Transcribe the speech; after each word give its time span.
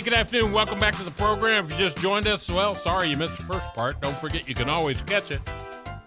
Hey, 0.00 0.04
good 0.04 0.14
afternoon. 0.14 0.52
Welcome 0.52 0.80
back 0.80 0.96
to 0.96 1.02
the 1.02 1.10
program. 1.10 1.66
If 1.66 1.72
you 1.72 1.76
just 1.76 1.98
joined 1.98 2.26
us, 2.26 2.50
well, 2.50 2.74
sorry 2.74 3.08
you 3.08 3.18
missed 3.18 3.36
the 3.36 3.42
first 3.42 3.74
part. 3.74 4.00
Don't 4.00 4.16
forget 4.16 4.48
you 4.48 4.54
can 4.54 4.70
always 4.70 5.02
catch 5.02 5.30
it. 5.30 5.42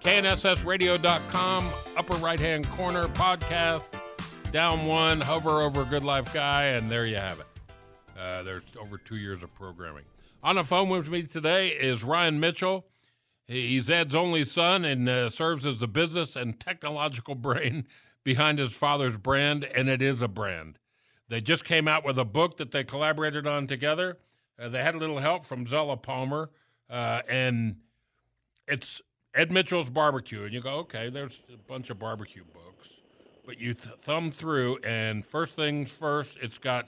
KNSSradio.com, 0.01 1.69
upper 1.95 2.15
right 2.15 2.39
hand 2.39 2.67
corner, 2.71 3.03
podcast, 3.09 3.93
down 4.51 4.87
one, 4.87 5.21
hover 5.21 5.61
over 5.61 5.85
Good 5.85 6.03
Life 6.03 6.33
Guy, 6.33 6.63
and 6.63 6.89
there 6.89 7.05
you 7.05 7.17
have 7.17 7.39
it. 7.39 7.45
Uh, 8.19 8.41
there's 8.41 8.63
over 8.81 8.97
two 8.97 9.17
years 9.17 9.43
of 9.43 9.53
programming. 9.53 10.05
On 10.41 10.55
the 10.55 10.63
phone 10.63 10.89
with 10.89 11.07
me 11.07 11.21
today 11.21 11.67
is 11.67 12.03
Ryan 12.03 12.39
Mitchell. 12.39 12.87
He's 13.45 13.91
Ed's 13.91 14.15
only 14.15 14.43
son 14.43 14.85
and 14.85 15.07
uh, 15.07 15.29
serves 15.29 15.67
as 15.67 15.77
the 15.77 15.87
business 15.87 16.35
and 16.35 16.59
technological 16.59 17.35
brain 17.35 17.85
behind 18.23 18.57
his 18.57 18.75
father's 18.75 19.17
brand, 19.17 19.65
and 19.65 19.87
it 19.87 20.01
is 20.01 20.23
a 20.23 20.27
brand. 20.27 20.79
They 21.29 21.41
just 21.41 21.65
came 21.65 21.87
out 21.87 22.05
with 22.05 22.19
a 22.19 22.25
book 22.25 22.57
that 22.57 22.71
they 22.71 22.83
collaborated 22.83 23.47
on 23.47 23.67
together. 23.67 24.17
Uh, 24.59 24.69
they 24.69 24.83
had 24.83 24.95
a 24.95 24.97
little 24.97 25.19
help 25.19 25.45
from 25.45 25.67
Zella 25.67 25.97
Palmer, 25.97 26.49
uh, 26.89 27.21
and 27.27 27.77
it's 28.67 29.01
Ed 29.33 29.51
Mitchell's 29.51 29.89
Barbecue. 29.89 30.43
And 30.43 30.53
you 30.53 30.61
go, 30.61 30.75
okay, 30.79 31.09
there's 31.09 31.39
a 31.51 31.57
bunch 31.57 31.89
of 31.89 31.97
barbecue 31.97 32.43
books. 32.43 32.89
But 33.45 33.59
you 33.59 33.73
th- 33.73 33.95
thumb 33.95 34.31
through, 34.31 34.77
and 34.83 35.25
first 35.25 35.53
things 35.53 35.91
first, 35.91 36.37
it's 36.41 36.57
got 36.57 36.87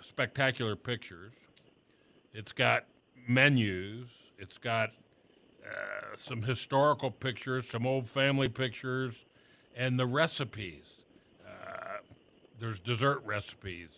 spectacular 0.00 0.76
pictures. 0.76 1.32
It's 2.32 2.52
got 2.52 2.84
menus. 3.26 4.08
It's 4.38 4.58
got 4.58 4.90
uh, 5.64 6.14
some 6.14 6.42
historical 6.42 7.10
pictures, 7.10 7.68
some 7.68 7.86
old 7.86 8.08
family 8.08 8.48
pictures, 8.48 9.24
and 9.76 9.98
the 9.98 10.06
recipes. 10.06 10.97
There's 12.58 12.80
dessert 12.80 13.22
recipes, 13.24 13.88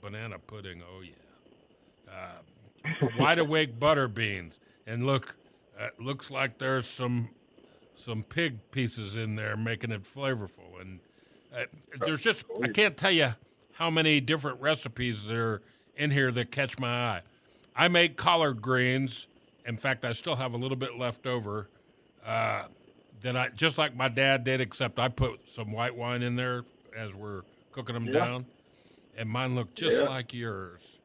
banana 0.00 0.38
pudding. 0.38 0.82
Oh 0.82 1.02
yeah, 1.02 2.12
uh, 2.12 3.08
wide 3.18 3.38
awake 3.38 3.78
butter 3.78 4.08
beans, 4.08 4.58
and 4.86 5.06
look, 5.06 5.36
uh, 5.78 5.88
looks 5.98 6.30
like 6.30 6.58
there's 6.58 6.86
some 6.86 7.30
some 7.94 8.22
pig 8.22 8.58
pieces 8.70 9.16
in 9.16 9.36
there, 9.36 9.56
making 9.56 9.90
it 9.92 10.02
flavorful. 10.04 10.80
And 10.80 11.00
uh, 11.54 11.64
there's 12.00 12.20
just 12.20 12.44
I 12.62 12.68
can't 12.68 12.96
tell 12.96 13.10
you 13.10 13.34
how 13.72 13.90
many 13.90 14.20
different 14.20 14.60
recipes 14.60 15.24
that 15.24 15.36
are 15.36 15.62
in 15.96 16.10
here 16.10 16.32
that 16.32 16.50
catch 16.50 16.78
my 16.78 16.88
eye. 16.88 17.22
I 17.76 17.88
make 17.88 18.16
collard 18.16 18.60
greens. 18.60 19.26
In 19.66 19.76
fact, 19.76 20.04
I 20.04 20.12
still 20.12 20.34
have 20.34 20.54
a 20.54 20.56
little 20.56 20.76
bit 20.76 20.98
left 20.98 21.26
over. 21.26 21.68
Uh, 22.24 22.64
that 23.20 23.36
I 23.36 23.48
just 23.50 23.78
like 23.78 23.96
my 23.96 24.08
dad 24.08 24.44
did, 24.44 24.60
except 24.60 24.98
I 24.98 25.08
put 25.08 25.48
some 25.48 25.72
white 25.72 25.94
wine 25.94 26.22
in 26.22 26.36
there 26.36 26.64
as 26.96 27.12
we're 27.14 27.42
cooking 27.78 27.94
them 27.94 28.06
Yeah. 28.06 28.24
down, 28.24 28.46
and 29.16 29.28
mine 29.28 29.54
looked 29.54 29.76
just 29.76 29.96
Yeah. 29.96 30.02
like 30.08 30.34
yours. 30.34 30.98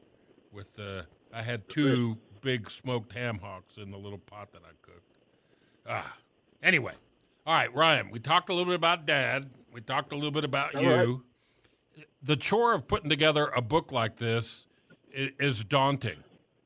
With 0.50 0.74
the, 0.74 1.06
I 1.32 1.42
had 1.42 1.68
two 1.68 2.18
big 2.40 2.68
smoked 2.70 3.12
ham 3.12 3.38
hocks 3.38 3.76
in 3.78 3.90
the 3.90 3.98
little 3.98 4.18
pot 4.18 4.52
that 4.52 4.62
I 4.64 4.70
cooked. 4.82 5.16
Ah, 5.86 6.16
anyway, 6.62 6.92
all 7.46 7.54
right, 7.54 7.72
Ryan. 7.74 8.10
We 8.10 8.18
talked 8.18 8.48
a 8.48 8.52
little 8.52 8.66
bit 8.66 8.74
about 8.76 9.06
dad. 9.06 9.50
We 9.72 9.80
talked 9.80 10.12
a 10.12 10.16
little 10.16 10.30
bit 10.32 10.44
about 10.44 10.74
All 10.74 10.82
you. 10.82 11.24
The 12.22 12.36
chore 12.36 12.72
of 12.74 12.88
putting 12.88 13.10
together 13.10 13.48
a 13.54 13.60
book 13.62 13.92
like 13.92 14.16
this 14.16 14.66
is, 15.12 15.30
is 15.38 15.64
daunting, 15.64 16.22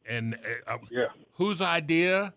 and 0.07 0.39
uh, 0.67 0.79
Yeah. 0.91 1.09
whose 1.33 1.61
idea? 1.61 2.33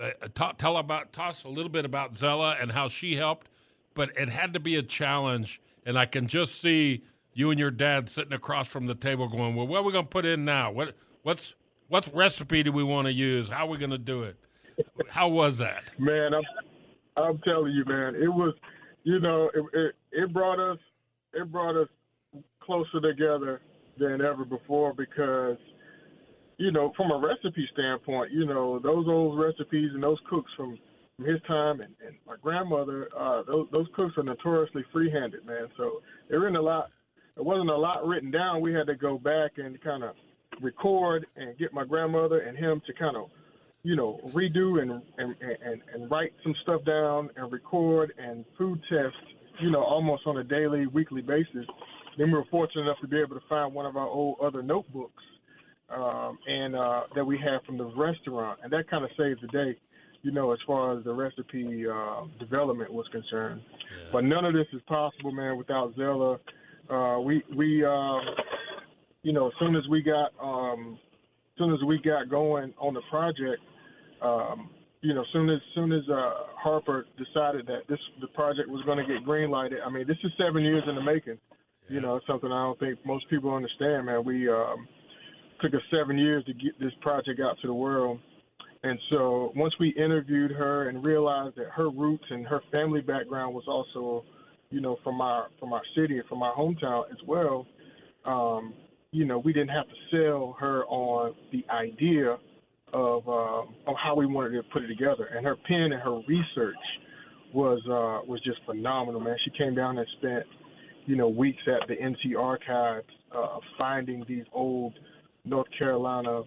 Uh, 0.00 0.10
tell 0.56 0.78
about 0.78 1.12
toss 1.12 1.44
a 1.44 1.48
little 1.48 1.68
bit 1.70 1.84
about 1.84 2.16
Zella 2.16 2.56
and 2.60 2.72
how 2.72 2.88
she 2.88 3.14
helped, 3.16 3.48
but 3.94 4.10
it 4.16 4.28
had 4.30 4.54
to 4.54 4.60
be 4.60 4.76
a 4.76 4.82
challenge, 4.82 5.60
and 5.90 5.98
I 5.98 6.06
can 6.06 6.28
just 6.28 6.60
see 6.60 7.02
you 7.34 7.50
and 7.50 7.58
your 7.58 7.72
dad 7.72 8.08
sitting 8.08 8.32
across 8.32 8.68
from 8.68 8.86
the 8.86 8.94
table, 8.94 9.28
going, 9.28 9.56
"Well, 9.56 9.66
what 9.66 9.78
are 9.78 9.82
we 9.82 9.90
going 9.92 10.04
to 10.04 10.08
put 10.08 10.24
in 10.24 10.44
now? 10.44 10.70
What 10.70 10.94
what's 11.24 11.56
what 11.88 12.08
recipe 12.14 12.62
do 12.62 12.70
we 12.70 12.84
want 12.84 13.08
to 13.08 13.12
use? 13.12 13.48
How 13.48 13.66
are 13.66 13.68
we 13.68 13.76
going 13.76 13.90
to 13.90 13.98
do 13.98 14.22
it? 14.22 14.36
How 15.10 15.28
was 15.28 15.58
that? 15.58 15.90
Man, 15.98 16.32
I'm 16.32 16.44
I'm 17.16 17.38
telling 17.38 17.72
you, 17.72 17.84
man, 17.86 18.14
it 18.14 18.28
was, 18.28 18.54
you 19.02 19.18
know, 19.18 19.50
it, 19.52 19.64
it 19.74 19.94
it 20.12 20.32
brought 20.32 20.60
us 20.60 20.78
it 21.34 21.50
brought 21.50 21.76
us 21.76 21.88
closer 22.62 23.00
together 23.00 23.60
than 23.98 24.20
ever 24.20 24.44
before 24.44 24.94
because, 24.94 25.56
you 26.58 26.70
know, 26.70 26.92
from 26.96 27.10
a 27.10 27.18
recipe 27.18 27.68
standpoint, 27.72 28.30
you 28.30 28.46
know, 28.46 28.78
those 28.78 29.06
old 29.08 29.40
recipes 29.40 29.90
and 29.92 30.04
those 30.04 30.18
cooks 30.30 30.52
from, 30.56 30.78
from 31.20 31.30
his 31.30 31.40
time 31.46 31.80
and, 31.80 31.94
and 32.06 32.16
my 32.26 32.34
grandmother, 32.40 33.08
uh, 33.16 33.42
those 33.42 33.68
those 33.72 33.86
cooks 33.94 34.14
are 34.16 34.22
notoriously 34.22 34.84
free-handed, 34.92 35.44
man. 35.44 35.68
So 35.76 36.02
there 36.28 36.46
isn't 36.46 36.56
a 36.56 36.62
lot. 36.62 36.90
There 37.34 37.44
wasn't 37.44 37.70
a 37.70 37.76
lot 37.76 38.06
written 38.06 38.30
down. 38.30 38.60
We 38.60 38.72
had 38.72 38.86
to 38.86 38.94
go 38.94 39.18
back 39.18 39.52
and 39.56 39.80
kind 39.82 40.02
of 40.02 40.14
record 40.60 41.26
and 41.36 41.56
get 41.58 41.72
my 41.72 41.84
grandmother 41.84 42.40
and 42.40 42.56
him 42.56 42.82
to 42.86 42.92
kind 42.94 43.16
of 43.16 43.30
you 43.82 43.96
know, 43.96 44.20
redo 44.28 44.82
and, 44.82 44.90
and 45.16 45.34
and 45.40 45.82
and 45.94 46.10
write 46.10 46.32
some 46.42 46.54
stuff 46.62 46.84
down 46.84 47.30
and 47.36 47.50
record 47.50 48.12
and 48.18 48.44
food 48.58 48.78
test, 48.90 49.16
you 49.60 49.70
know, 49.70 49.82
almost 49.82 50.26
on 50.26 50.36
a 50.36 50.44
daily, 50.44 50.86
weekly 50.86 51.22
basis. 51.22 51.66
Then 52.18 52.26
we 52.26 52.34
were 52.34 52.44
fortunate 52.50 52.82
enough 52.82 52.98
to 53.00 53.08
be 53.08 53.18
able 53.18 53.36
to 53.36 53.46
find 53.48 53.72
one 53.72 53.86
of 53.86 53.96
our 53.96 54.06
old 54.06 54.36
other 54.42 54.62
notebooks, 54.62 55.22
um, 55.88 56.38
and 56.46 56.76
uh, 56.76 57.02
that 57.14 57.24
we 57.24 57.38
had 57.38 57.64
from 57.64 57.78
the 57.78 57.86
restaurant, 57.96 58.58
and 58.62 58.70
that 58.72 58.90
kind 58.90 59.02
of 59.02 59.10
saved 59.16 59.40
the 59.40 59.48
day, 59.48 59.78
you 60.22 60.32
know, 60.32 60.52
as 60.52 60.58
far 60.66 60.98
as 60.98 61.04
the 61.04 61.12
recipe 61.12 61.84
uh, 61.86 62.22
development 62.38 62.92
was 62.92 63.06
concerned. 63.08 63.62
But 64.12 64.24
none 64.24 64.44
of 64.44 64.52
this 64.52 64.66
is 64.72 64.82
possible, 64.86 65.32
man, 65.32 65.56
without 65.56 65.94
Zella. 65.96 66.38
Uh, 66.88 67.20
we 67.20 67.42
we 67.56 67.84
um, 67.84 68.20
you 69.22 69.32
know, 69.32 69.48
as 69.48 69.52
soon 69.58 69.76
as 69.76 69.82
we 69.88 70.02
got 70.02 70.32
um, 70.42 70.98
as 71.54 71.58
soon 71.58 71.72
as 71.72 71.80
we 71.86 72.00
got 72.02 72.28
going 72.28 72.72
on 72.78 72.94
the 72.94 73.02
project, 73.10 73.60
um, 74.22 74.70
you 75.02 75.14
know, 75.14 75.24
soon 75.32 75.48
as 75.50 75.60
soon 75.74 75.92
as 75.92 76.02
uh, 76.08 76.32
Harper 76.56 77.06
decided 77.16 77.66
that 77.66 77.82
this 77.88 77.98
the 78.20 78.28
project 78.28 78.68
was 78.68 78.84
going 78.84 78.98
to 78.98 79.06
get 79.06 79.24
green 79.24 79.50
lighted. 79.50 79.78
I 79.84 79.90
mean, 79.90 80.06
this 80.06 80.16
is 80.24 80.32
seven 80.38 80.62
years 80.62 80.82
in 80.88 80.94
the 80.94 81.02
making. 81.02 81.38
You 81.88 82.00
know, 82.00 82.16
it's 82.16 82.26
something 82.26 82.50
I 82.50 82.62
don't 82.64 82.78
think 82.78 83.04
most 83.04 83.28
people 83.28 83.52
understand, 83.54 84.06
man. 84.06 84.24
We 84.24 84.48
um, 84.48 84.86
took 85.60 85.74
us 85.74 85.80
seven 85.90 86.18
years 86.18 86.44
to 86.44 86.54
get 86.54 86.78
this 86.78 86.92
project 87.00 87.40
out 87.40 87.56
to 87.62 87.66
the 87.66 87.74
world. 87.74 88.20
And 88.82 88.98
so 89.10 89.52
once 89.54 89.74
we 89.78 89.90
interviewed 89.90 90.52
her 90.52 90.88
and 90.88 91.04
realized 91.04 91.56
that 91.56 91.68
her 91.74 91.90
roots 91.90 92.24
and 92.30 92.46
her 92.46 92.60
family 92.72 93.02
background 93.02 93.54
was 93.54 93.64
also, 93.68 94.24
you 94.70 94.80
know, 94.80 94.96
from 95.04 95.20
our 95.20 95.48
from 95.58 95.72
our 95.72 95.82
city 95.94 96.18
and 96.18 96.26
from 96.28 96.42
our 96.42 96.54
hometown 96.54 97.04
as 97.10 97.18
well, 97.26 97.66
um, 98.24 98.72
you 99.12 99.26
know, 99.26 99.38
we 99.38 99.52
didn't 99.52 99.68
have 99.68 99.86
to 99.86 99.94
sell 100.10 100.56
her 100.58 100.84
on 100.86 101.34
the 101.52 101.64
idea 101.70 102.38
of 102.94 103.28
uh, 103.28 103.90
of 103.90 103.96
how 104.02 104.14
we 104.16 104.24
wanted 104.26 104.52
to 104.52 104.62
put 104.72 104.82
it 104.82 104.88
together. 104.88 105.28
And 105.36 105.44
her 105.44 105.56
pen 105.56 105.92
and 105.92 106.02
her 106.02 106.20
research 106.26 106.76
was 107.52 107.80
uh, 107.86 108.26
was 108.26 108.40
just 108.42 108.60
phenomenal, 108.64 109.20
man. 109.20 109.36
She 109.44 109.50
came 109.58 109.74
down 109.74 109.98
and 109.98 110.06
spent 110.18 110.46
you 111.06 111.16
know, 111.16 111.28
weeks 111.28 111.62
at 111.66 111.88
the 111.88 111.94
NC 111.96 112.38
archives, 112.38 113.06
uh, 113.34 113.58
finding 113.78 114.24
these 114.28 114.44
old 114.52 114.94
North 115.44 115.66
Carolina 115.76 116.42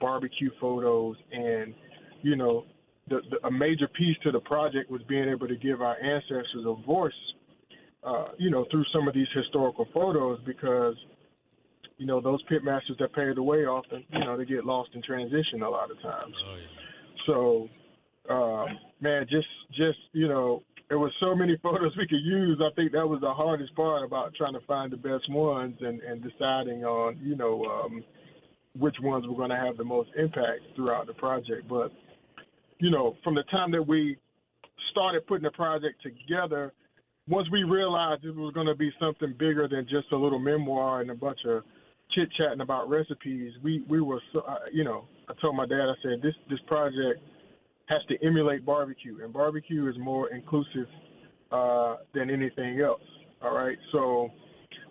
barbecue 0.00 0.50
photos, 0.60 1.16
and 1.32 1.74
you 2.22 2.36
know, 2.36 2.64
the, 3.08 3.20
the, 3.30 3.46
a 3.46 3.50
major 3.50 3.88
piece 3.88 4.16
to 4.22 4.32
the 4.32 4.40
project 4.40 4.90
was 4.90 5.02
being 5.08 5.28
able 5.28 5.48
to 5.48 5.56
give 5.56 5.80
our 5.80 5.96
ancestors 6.02 6.64
a 6.66 6.74
voice, 6.86 7.12
uh, 8.04 8.28
you 8.38 8.50
know, 8.50 8.66
through 8.70 8.84
some 8.92 9.06
of 9.08 9.14
these 9.14 9.28
historical 9.34 9.86
photos 9.92 10.40
because 10.44 10.94
you 11.98 12.06
know, 12.06 12.20
those 12.20 12.42
pitmasters 12.44 12.98
that 12.98 13.14
paved 13.14 13.36
the 13.36 13.42
way 13.42 13.64
often, 13.64 14.04
you 14.12 14.20
know, 14.20 14.36
they 14.36 14.44
get 14.44 14.64
lost 14.64 14.90
in 14.94 15.02
transition 15.02 15.62
a 15.62 15.70
lot 15.70 15.90
of 15.90 16.00
times. 16.02 16.34
Oh, 16.46 16.56
yeah. 16.56 16.66
So, 17.26 17.68
um, 18.32 18.78
man, 19.00 19.26
just 19.30 19.48
just 19.70 19.98
you 20.12 20.28
know, 20.28 20.62
there 20.88 20.98
was 20.98 21.12
so 21.20 21.34
many 21.34 21.56
photos 21.62 21.96
we 21.96 22.06
could 22.06 22.22
use. 22.22 22.60
I 22.62 22.72
think 22.74 22.92
that 22.92 23.06
was 23.06 23.20
the 23.20 23.32
hardest 23.32 23.74
part 23.74 24.04
about 24.04 24.34
trying 24.34 24.52
to 24.52 24.60
find 24.66 24.92
the 24.92 24.96
best 24.96 25.30
ones 25.30 25.76
and 25.80 26.00
and 26.00 26.22
deciding 26.22 26.84
on 26.84 27.18
you 27.22 27.36
know 27.36 27.64
um, 27.64 28.04
which 28.78 28.96
ones 29.00 29.26
were 29.26 29.36
going 29.36 29.50
to 29.50 29.56
have 29.56 29.76
the 29.76 29.84
most 29.84 30.10
impact 30.16 30.60
throughout 30.74 31.06
the 31.06 31.14
project. 31.14 31.68
But 31.68 31.92
you 32.78 32.90
know, 32.90 33.16
from 33.24 33.34
the 33.34 33.42
time 33.44 33.70
that 33.72 33.86
we 33.86 34.18
started 34.90 35.26
putting 35.26 35.44
the 35.44 35.50
project 35.50 36.02
together, 36.02 36.72
once 37.28 37.48
we 37.50 37.64
realized 37.64 38.24
it 38.24 38.34
was 38.34 38.52
going 38.54 38.66
to 38.66 38.74
be 38.74 38.90
something 39.00 39.34
bigger 39.38 39.66
than 39.68 39.86
just 39.88 40.12
a 40.12 40.16
little 40.16 40.38
memoir 40.38 41.00
and 41.00 41.10
a 41.10 41.14
bunch 41.14 41.40
of 41.46 41.62
chit 42.14 42.28
chatting 42.36 42.60
about 42.60 42.88
recipes, 42.88 43.52
we 43.62 43.84
we 43.88 44.00
were 44.00 44.20
so, 44.32 44.40
uh, 44.40 44.56
you 44.72 44.84
know 44.84 45.04
I 45.28 45.32
told 45.40 45.56
my 45.56 45.66
dad 45.66 45.88
I 45.88 45.94
said 46.02 46.22
this 46.22 46.34
this 46.48 46.60
project 46.66 47.20
has 47.86 48.00
to 48.08 48.26
emulate 48.26 48.64
barbecue, 48.64 49.22
and 49.22 49.32
barbecue 49.32 49.88
is 49.88 49.96
more 49.98 50.28
inclusive 50.30 50.88
uh, 51.52 51.96
than 52.14 52.30
anything 52.30 52.80
else. 52.80 53.02
All 53.42 53.54
right, 53.54 53.78
so 53.92 54.30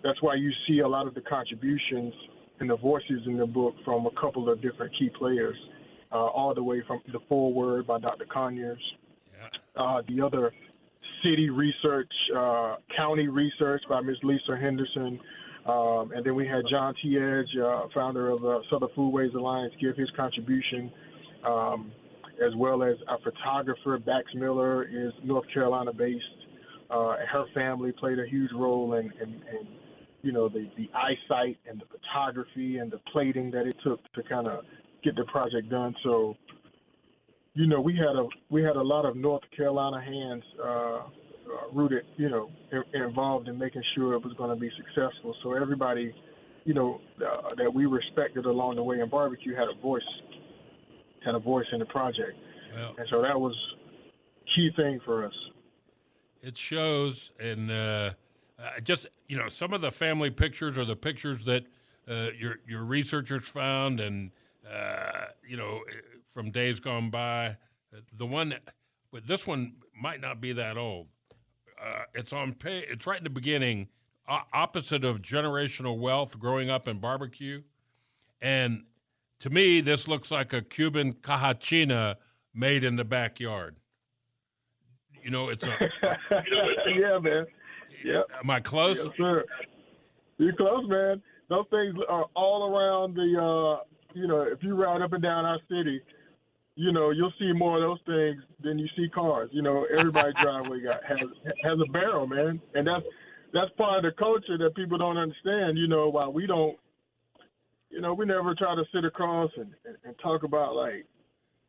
that's 0.04 0.22
why 0.22 0.36
you 0.36 0.52
see 0.68 0.80
a 0.80 0.88
lot 0.88 1.08
of 1.08 1.14
the 1.14 1.22
contributions 1.22 2.14
and 2.60 2.69
the 2.69 2.78
voices 2.78 3.22
in 3.25 3.38
the 3.38 3.46
book 3.46 3.75
from 3.84 4.06
a 4.06 4.12
couple 4.19 4.50
of 4.50 4.62
different 4.62 4.94
key 4.98 5.10
players, 5.10 5.57
uh, 6.12 6.16
all 6.16 6.54
the 6.54 6.63
way 6.63 6.81
from 6.88 7.02
the 7.12 7.19
foreword 7.28 7.86
by 7.88 8.00
Dr. 8.00 8.25
Conyers, 8.25 8.81
Yeah. 9.34 9.84
uh, 9.84 10.02
the 10.07 10.22
other 10.22 10.54
city 11.24 11.50
research, 11.50 12.12
uh, 12.36 12.78
county 12.96 13.28
research 13.28 13.81
by 13.90 14.02
Ms. 14.02 14.18
Lisa 14.24 14.56
Henderson. 14.57 15.19
Um, 15.66 16.12
and 16.12 16.24
then 16.24 16.36
we 16.36 16.48
had 16.48 16.63
John 16.69 16.94
T. 17.02 17.18
Edge, 17.18 17.57
uh, 17.57 17.88
founder 17.94 18.30
of 18.30 18.46
uh, 18.46 18.60
Southern 18.69 18.90
Foodways 18.90 19.34
Alliance, 19.34 19.74
give 19.81 19.98
his 19.98 20.10
contribution, 20.12 20.92
um, 21.44 21.92
as 22.46 22.54
well 22.56 22.84
as 22.84 22.96
our 23.08 23.18
photographer, 23.24 23.98
Bax 23.98 24.28
Miller, 24.36 24.84
is 24.84 25.12
North 25.24 25.48
Carolina 25.51 25.92
based. 25.92 26.24
Uh, 26.92 27.16
and 27.19 27.28
her 27.30 27.46
family 27.56 27.92
played 27.94 28.19
a 28.19 28.28
huge 28.28 28.51
role 28.54 28.94
in, 28.94 29.12
in, 29.19 29.30
in 29.30 29.68
you 30.25 30.31
know, 30.31 30.50
the, 30.50 30.68
the 30.75 30.89
eyesight 30.95 31.57
and 31.69 31.80
the 31.80 31.86
photography 31.86 32.80
and 32.80 32.92
the 32.92 33.00
plating 33.13 33.51
that 33.51 33.68
it 33.68 33.75
took 33.83 34.00
to 34.13 34.24
kind 34.24 34.48
of 34.48 34.66
get 35.04 35.16
the 35.16 35.24
project 35.25 35.69
done. 35.69 35.94
So, 36.04 36.36
you 37.54 37.68
know, 37.68 37.80
we 37.80 37.95
had 37.95 38.16
a 38.16 38.25
we 38.50 38.63
had 38.63 38.75
a 38.75 38.81
lot 38.81 39.06
of 39.06 39.16
North 39.16 39.44
Carolina 39.56 40.01
hands 40.01 40.44
uh, 40.60 40.68
uh, 40.68 41.01
rooted, 41.72 42.06
you 42.18 42.27
know, 42.27 42.50
in, 42.72 43.04
involved 43.04 43.48
in 43.48 43.57
making 43.57 43.83
sure 43.95 44.16
it 44.16 44.24
was 44.24 44.33
going 44.33 44.50
to 44.50 44.60
be 44.60 44.72
successful. 44.75 45.36
So 45.44 45.54
everybody, 45.54 46.12
you 46.63 46.74
know, 46.74 47.00
uh, 47.22 47.54
that 47.57 47.72
we 47.72 47.86
respected 47.86 48.45
along 48.48 48.77
the 48.77 48.83
way 48.83 49.00
in 49.00 49.07
barbecue 49.10 49.54
had 49.56 49.68
a 49.69 49.80
voice, 49.80 50.01
had 51.24 51.36
a 51.36 51.39
voice 51.39 51.68
in 51.72 51.80
the 51.80 51.86
project, 51.86 52.33
Well, 52.75 52.95
and 52.98 53.07
so 53.12 53.22
that 53.22 53.39
was 53.39 53.56
key 54.56 54.72
thing 54.75 55.00
for 55.06 55.24
us. 55.25 55.33
it 56.42 56.57
shows 56.57 57.31
and 57.39 57.69
uh, 57.72 58.12
uh, 58.57 58.80
just 58.81 59.07
you 59.28 59.38
know 59.38 59.50
some 59.50 59.74
of 59.74 59.81
the 59.81 59.92
family 59.92 60.30
pictures 60.30 60.78
are 60.78 60.86
the 60.86 60.96
pictures 60.96 61.44
that 61.46 61.66
uh, 62.07 62.30
your 62.38 62.60
your 62.68 62.84
researchers 62.84 63.48
found 63.48 64.00
and 64.00 64.31
uh, 64.72 65.25
you 65.48 65.57
know 65.57 65.81
from 66.25 66.52
days 66.52 66.80
gone 66.80 67.10
by. 67.10 67.57
The 68.18 68.25
one 68.25 68.56
but 69.12 69.28
this 69.28 69.48
one 69.48 69.74
might 70.00 70.22
not 70.22 70.42
be 70.42 70.54
that 70.54 70.78
old. 70.78 71.07
Uh, 71.81 72.04
it's 72.13 72.34
on 72.34 72.54
pay 72.54 72.80
it's 72.80 73.06
right 73.06 73.18
in 73.18 73.24
the 73.24 73.30
beginning 73.30 73.88
opposite 74.28 75.06
of 75.06 75.22
generational 75.22 76.00
wealth 76.00 76.40
growing 76.40 76.69
up 76.69 76.88
in 76.88 76.98
barbecue. 76.98 77.62
And 78.42 78.84
to 79.40 79.50
me 79.50 79.81
this 79.81 80.08
looks 80.08 80.31
like 80.31 80.54
a 80.54 80.62
cuban 80.62 81.13
caja 81.13 81.54
china 81.60 82.18
made 82.54 82.84
in 82.84 82.96
the 82.96 83.06
backyard. 83.06 83.75
You 85.22 85.31
know 85.31 85.50
it's 85.50 85.66
a 85.66 85.78
yeah, 86.31 87.19
man. 87.19 87.46
Yep. 88.06 88.25
Am 88.44 88.50
I 88.52 88.60
close? 88.60 88.98
Yes, 88.98 89.07
sir. 89.18 89.46
You're 90.38 90.56
close, 90.56 90.88
man. 90.88 91.22
Those 91.50 91.66
things 91.72 91.96
are 92.07 92.25
all 92.36 92.69
around 92.72 93.16
the. 93.16 93.30
uh 93.42 93.84
You 94.13 94.28
know, 94.28 94.42
if 94.42 94.62
you 94.62 94.75
ride 94.75 95.02
up 95.02 95.13
and 95.13 95.24
down 95.24 95.46
our 95.46 95.60
city, 95.69 96.02
you 96.75 96.92
know 96.92 97.10
you'll 97.12 97.34
see 97.40 97.52
more 97.54 97.78
of 97.78 97.81
those 97.81 98.00
things 98.06 98.44
than 98.62 98.78
you 98.78 98.88
see 98.96 99.10
cars. 99.10 99.50
You 99.52 99.63
know, 99.63 99.86
everybody's 99.98 100.36
driveway 100.42 100.81
got 100.81 101.04
has 101.04 101.19
has 101.63 101.80
a 101.80 101.92
barrel, 101.92 102.28
man, 102.28 102.62
and 102.75 102.88
that's 102.88 103.06
that's 103.54 103.72
part 103.78 103.98
of 103.98 104.04
the 104.04 104.18
culture 104.18 104.58
that 104.58 104.75
people 104.75 104.98
don't 104.98 105.18
understand. 105.18 105.78
You 105.78 105.88
know, 105.88 106.10
why 106.10 106.28
we 106.28 106.46
don't. 106.46 106.78
You 107.90 108.01
know, 108.01 108.13
we 108.13 108.25
never 108.25 108.54
try 108.56 108.75
to 108.75 108.84
sit 108.94 109.06
across 109.06 109.50
and, 109.56 109.72
and, 109.86 109.96
and 110.04 110.16
talk 110.19 110.44
about 110.44 110.75
like, 110.75 111.06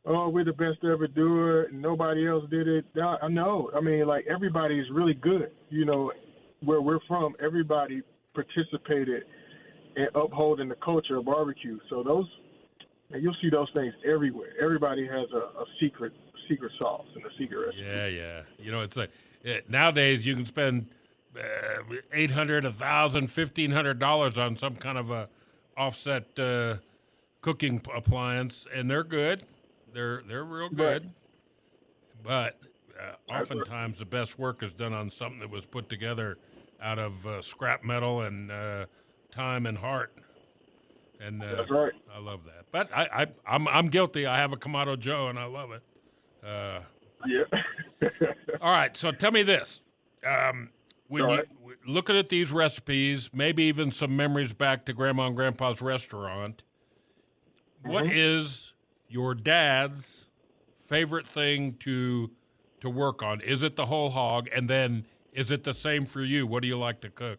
oh, 0.06 0.29
we're 0.29 0.44
the 0.44 0.53
best 0.53 0.81
to 0.81 0.91
ever 0.91 1.06
do 1.06 1.61
it, 1.61 1.73
and 1.73 1.81
nobody 1.81 2.27
else 2.27 2.44
did 2.50 2.67
it. 2.67 2.85
I 3.00 3.29
know. 3.29 3.71
I 3.77 3.81
mean, 3.81 4.06
like 4.09 4.27
everybody 4.27 4.81
is 4.81 4.87
really 4.91 5.15
good. 5.15 5.53
You 5.71 5.85
know, 5.85 6.11
where 6.64 6.81
we're 6.81 7.00
from, 7.06 7.35
everybody 7.43 8.03
participated 8.35 9.25
in 9.97 10.08
upholding 10.14 10.69
the 10.69 10.76
culture 10.76 11.17
of 11.17 11.25
barbecue. 11.25 11.79
So 11.88 12.03
those, 12.03 12.26
and 13.11 13.23
you'll 13.23 13.37
see 13.41 13.50
those 13.50 13.70
things 13.75 13.94
everywhere. 14.05 14.50
Everybody 14.61 15.06
has 15.06 15.29
a, 15.32 15.61
a 15.61 15.64
secret 15.81 16.12
secret 16.49 16.73
sauce 16.79 17.06
and 17.14 17.25
a 17.25 17.31
secret 17.38 17.58
recipe. 17.58 17.82
Yeah, 17.82 18.06
yeah. 18.06 18.43
You 18.58 18.73
know, 18.73 18.81
it's 18.81 18.97
like 18.97 19.11
it, 19.43 19.69
nowadays 19.70 20.26
you 20.26 20.35
can 20.35 20.47
spend 20.47 20.88
uh, 21.37 21.94
eight 22.12 22.31
hundred, 22.31 22.64
a 22.64 22.73
thousand, 22.73 23.29
fifteen 23.29 23.70
hundred 23.70 23.99
dollars 23.99 24.38
on 24.38 24.56
some 24.56 24.76
kind 24.76 24.99
of 24.99 25.11
a 25.11 25.29
offset 25.76 26.38
uh, 26.38 26.76
cooking 27.41 27.81
appliance, 27.94 28.67
and 28.75 28.91
they're 28.91 29.05
good. 29.05 29.43
They're 29.93 30.23
they're 30.26 30.44
real 30.44 30.69
good. 30.69 31.11
But 32.23 32.58
uh, 33.00 33.32
oftentimes 33.32 33.98
the 33.98 34.04
best 34.06 34.38
work 34.38 34.62
is 34.62 34.72
done 34.72 34.93
on 34.93 35.10
something 35.10 35.40
that 35.40 35.50
was 35.50 35.66
put 35.66 35.88
together 35.88 36.38
out 36.81 36.98
of 36.98 37.26
uh, 37.26 37.40
scrap 37.43 37.84
metal 37.84 38.22
and 38.22 38.50
uh, 38.50 38.87
time 39.31 39.67
and 39.67 39.79
heart. 39.79 40.12
And 41.19 41.43
uh, 41.43 41.56
That's 41.56 41.70
right. 41.70 41.93
I 42.15 42.19
love 42.19 42.44
that. 42.44 42.67
But 42.70 42.91
I, 42.94 43.08
I 43.22 43.26
I'm 43.46 43.69
I'm 43.69 43.86
guilty. 43.86 44.26
I 44.26 44.38
have 44.38 44.53
a 44.53 44.56
Kamado 44.56 44.98
Joe, 44.98 45.29
and 45.29 45.38
I 45.38 45.46
love 45.46 45.70
it. 45.72 45.82
Uh, 46.43 46.81
Yeah. 47.26 48.08
all 48.60 48.70
right. 48.70 48.96
So 48.96 49.12
tell 49.12 49.32
me 49.32 49.43
this: 49.43 49.81
um, 50.26 50.70
when 51.08 51.24
All 51.24 51.31
you 51.31 51.38
right. 51.38 51.46
looking 51.86 52.17
at 52.17 52.29
these 52.29 52.53
recipes, 52.53 53.31
maybe 53.32 53.65
even 53.65 53.91
some 53.93 54.15
memories 54.17 54.53
back 54.53 54.84
to 54.86 54.93
Grandma 54.93 55.26
and 55.29 55.36
Grandpa's 55.36 55.81
restaurant. 55.81 56.65
what 57.82 58.05
Mm-hmm. 58.05 58.17
is 58.17 58.74
your 59.08 59.34
dad's 59.34 60.26
favorite 60.74 61.26
thing 61.26 61.74
to 61.81 62.31
to 62.86 62.90
work 62.90 63.22
on? 63.22 63.40
Is 63.40 63.62
it 63.62 63.76
the 63.76 63.86
whole 63.86 64.10
hog, 64.10 64.48
and 64.55 64.70
then 64.70 65.05
is 65.32 65.50
it 65.50 65.64
the 65.64 65.74
same 65.74 66.06
for 66.06 66.22
you? 66.22 66.46
What 66.46 66.62
do 66.62 66.69
you 66.69 66.78
like 66.78 67.00
to 67.02 67.10
cook? 67.10 67.38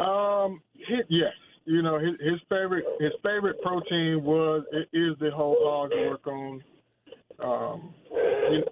Um, 0.00 0.60
hi- 0.88 1.06
yes. 1.08 1.32
You 1.64 1.80
know, 1.82 1.98
his, 1.98 2.14
his 2.20 2.40
favorite 2.48 2.84
his 2.98 3.12
favorite 3.22 3.62
protein 3.62 4.24
was 4.24 4.64
it 4.72 4.88
is 4.92 5.16
the 5.20 5.30
whole 5.30 5.56
hog 5.60 5.90
to 5.92 6.08
work 6.08 6.26
on. 6.26 6.62
Um, 7.42 7.94
you 8.50 8.64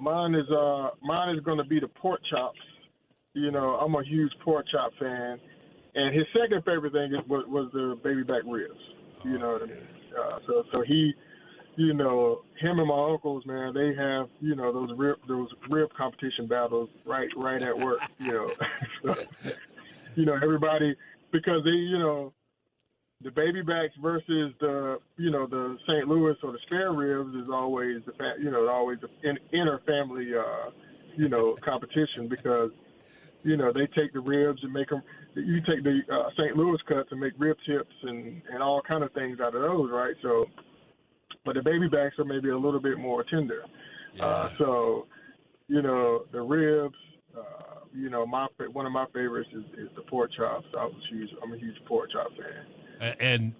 mine 0.00 0.34
is 0.34 0.50
uh 0.50 0.90
mine 1.02 1.36
is 1.36 1.42
going 1.44 1.58
to 1.58 1.64
be 1.64 1.78
the 1.78 1.88
pork 1.88 2.20
chops. 2.30 2.58
You 3.34 3.50
know, 3.50 3.74
I'm 3.74 3.94
a 3.94 4.02
huge 4.02 4.32
pork 4.42 4.64
chop 4.72 4.92
fan, 4.98 5.38
and 5.94 6.14
his 6.14 6.24
second 6.32 6.64
favorite 6.64 6.94
thing 6.94 7.12
is, 7.12 7.28
was, 7.28 7.44
was 7.48 7.70
the 7.74 7.98
baby 8.02 8.22
back 8.22 8.42
ribs. 8.46 8.80
You 9.24 9.38
know 9.38 9.52
what 9.52 9.62
I 9.62 9.66
mean? 9.66 9.88
Uh, 10.18 10.38
so 10.46 10.64
so 10.74 10.82
he, 10.82 11.12
you 11.76 11.92
know, 11.92 12.42
him 12.58 12.78
and 12.78 12.88
my 12.88 13.10
uncles, 13.12 13.44
man, 13.46 13.74
they 13.74 13.94
have 13.94 14.28
you 14.40 14.56
know 14.56 14.72
those 14.72 14.96
rib 14.96 15.18
those 15.28 15.48
rib 15.70 15.90
competition 15.96 16.46
battles 16.46 16.88
right 17.04 17.28
right 17.36 17.62
at 17.62 17.78
work. 17.78 18.02
You 18.18 18.32
know, 18.32 18.50
so, 19.02 19.14
you 20.14 20.24
know 20.24 20.36
everybody 20.42 20.96
because 21.32 21.62
they 21.64 21.70
you 21.70 21.98
know 21.98 22.32
the 23.22 23.30
baby 23.30 23.62
backs 23.62 23.94
versus 24.00 24.52
the 24.60 24.98
you 25.16 25.30
know 25.30 25.46
the 25.46 25.76
St. 25.86 26.08
Louis 26.08 26.36
or 26.42 26.52
the 26.52 26.58
spare 26.66 26.92
ribs 26.92 27.34
is 27.34 27.48
always 27.52 27.98
the 28.06 28.12
fa- 28.12 28.36
you 28.40 28.50
know 28.50 28.68
always 28.68 28.98
in, 29.22 29.38
inner 29.52 29.80
family 29.86 30.30
uh, 30.34 30.70
you 31.16 31.28
know 31.28 31.58
competition 31.62 32.28
because 32.28 32.70
you 33.42 33.56
know 33.56 33.70
they 33.72 33.86
take 33.88 34.12
the 34.14 34.20
ribs 34.20 34.62
and 34.62 34.72
make 34.72 34.88
them 34.88 35.02
you 35.34 35.60
take 35.60 35.84
the 35.84 36.00
uh, 36.10 36.30
St. 36.38 36.56
Louis 36.56 36.78
cuts 36.88 37.08
and 37.10 37.20
make 37.20 37.34
rib 37.38 37.56
tips 37.66 37.94
and 38.02 38.40
and 38.50 38.62
all 38.62 38.80
kind 38.80 39.04
of 39.04 39.12
things 39.12 39.40
out 39.40 39.54
of 39.54 39.60
those 39.60 39.90
right 39.90 40.14
so 40.22 40.46
but 41.46 41.54
the 41.54 41.62
baby 41.62 41.88
backs 41.88 42.18
are 42.18 42.24
maybe 42.24 42.50
a 42.50 42.58
little 42.58 42.80
bit 42.80 42.98
more 42.98 43.24
tender 43.24 43.64
uh, 44.20 44.50
so 44.58 45.06
you 45.68 45.80
know 45.80 46.24
the 46.32 46.40
ribs 46.40 46.96
uh, 47.36 47.42
you 47.96 48.10
know, 48.10 48.26
my 48.26 48.46
one 48.72 48.86
of 48.86 48.92
my 48.92 49.06
favorites 49.06 49.48
is, 49.52 49.64
is 49.78 49.88
the 49.96 50.02
pork 50.02 50.30
chops. 50.36 50.66
I 50.78 50.84
was 50.84 50.94
huge. 51.10 51.30
I'm 51.42 51.52
a 51.52 51.56
huge 51.56 51.76
pork 51.86 52.10
chop 52.12 52.28
fan. 52.36 53.14
And 53.20 53.54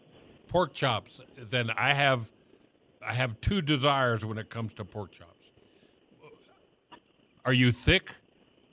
pork 0.48 0.74
chops. 0.74 1.20
Then 1.36 1.70
I 1.76 1.94
have, 1.94 2.30
I 3.06 3.14
have 3.14 3.40
two 3.40 3.62
desires 3.62 4.24
when 4.24 4.38
it 4.38 4.50
comes 4.50 4.74
to 4.74 4.84
pork 4.84 5.12
chops. 5.12 5.50
Are 7.44 7.52
you 7.52 7.70
thick, 7.70 8.16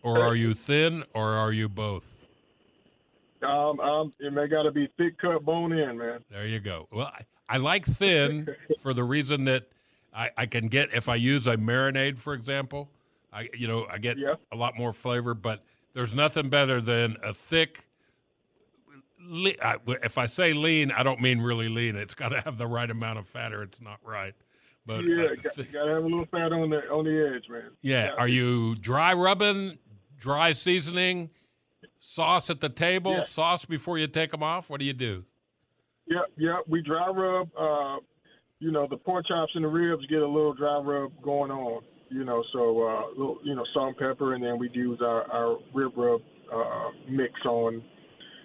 or 0.02 0.20
are 0.20 0.36
you 0.36 0.54
thin, 0.54 1.04
or 1.14 1.30
are 1.30 1.52
you 1.52 1.70
both? 1.70 2.23
Um, 3.44 3.80
um, 3.80 4.14
it 4.20 4.34
may 4.34 4.48
got 4.48 4.64
to 4.64 4.72
be 4.72 4.88
thick 4.98 5.18
cut, 5.18 5.44
bone 5.44 5.72
in, 5.72 5.98
man. 5.98 6.24
There 6.30 6.46
you 6.46 6.60
go. 6.60 6.88
Well, 6.92 7.08
I, 7.08 7.24
I 7.50 7.58
like 7.58 7.86
thin 7.86 8.48
for 8.82 8.94
the 8.94 9.04
reason 9.04 9.46
that 9.46 9.68
I, 10.14 10.32
I 10.38 10.46
can 10.46 10.68
get 10.68 10.94
if 10.94 11.10
I 11.10 11.16
use 11.16 11.48
a 11.48 11.58
marinade, 11.58 12.18
for 12.18 12.34
example. 12.34 12.90
I 13.32 13.50
you 13.58 13.68
know 13.68 13.88
I 13.90 13.98
get 13.98 14.18
yeah. 14.18 14.36
a 14.52 14.56
lot 14.56 14.78
more 14.78 14.94
flavor, 14.94 15.34
but 15.34 15.64
there's 15.94 16.14
nothing 16.14 16.50
better 16.50 16.82
than 16.82 17.18
a 17.24 17.34
thick. 17.34 17.88
If 19.20 20.18
I 20.18 20.26
say 20.26 20.54
lean, 20.54 20.92
I 20.92 21.02
don't 21.02 21.22
mean 21.22 21.40
really 21.40 21.70
lean. 21.70 21.96
It's 21.96 22.14
got 22.14 22.30
to 22.30 22.42
have 22.42 22.58
the 22.58 22.68
right 22.68 22.90
amount 22.90 23.20
of 23.20 23.28
fat, 23.28 23.54
or 23.54 23.64
it's 23.64 23.82
not 23.82 24.00
right. 24.04 24.34
But 24.86 25.06
yeah, 25.06 25.24
uh, 25.24 25.36
got, 25.36 25.72
got 25.72 25.86
to 25.86 25.94
have 25.94 26.04
a 26.04 26.08
little 26.08 26.26
fat 26.26 26.52
on 26.52 26.70
the 26.70 26.90
on 26.90 27.06
the 27.06 27.36
edge, 27.36 27.50
man. 27.50 27.72
Yeah. 27.82 28.06
yeah. 28.06 28.12
Are 28.18 28.28
you 28.28 28.76
dry 28.76 29.14
rubbing, 29.14 29.78
dry 30.18 30.52
seasoning, 30.52 31.30
sauce 32.06 32.50
at 32.50 32.62
the 32.62 32.70
table, 32.70 33.14
yeah. 33.14 33.24
sauce 33.24 33.66
before 33.66 33.98
you 33.98 34.08
take 34.08 34.32
them 34.32 34.44
off? 34.44 34.70
What 34.70 34.80
do 34.80 34.86
you 34.86 34.94
do? 34.94 35.26
Yeah, 36.08 36.20
yeah. 36.38 36.60
We 36.68 36.82
dry 36.82 37.08
rub. 37.08 37.50
Uh, 37.58 37.98
you 38.60 38.72
know, 38.72 38.88
the 38.90 38.98
pork 38.98 39.28
chops 39.28 39.52
and 39.56 39.64
the 39.64 39.70
ribs 39.70 40.06
get 40.08 40.22
a 40.22 40.28
little 40.28 40.54
dry 40.54 40.78
rub 40.80 41.12
going 41.22 41.52
on 41.52 41.84
you 42.14 42.24
know, 42.24 42.44
so 42.54 42.88
uh, 42.88 43.10
little, 43.18 43.40
you 43.44 43.56
know, 43.56 43.66
salt 43.74 43.88
and 43.90 43.98
pepper, 43.98 44.36
and 44.36 44.44
then 44.44 44.60
we 44.60 44.70
use 44.72 45.00
our, 45.02 45.24
our 45.32 45.58
rib 45.74 45.94
rub 45.98 46.22
uh, 46.54 46.90
mix 47.10 47.34
on 47.46 47.84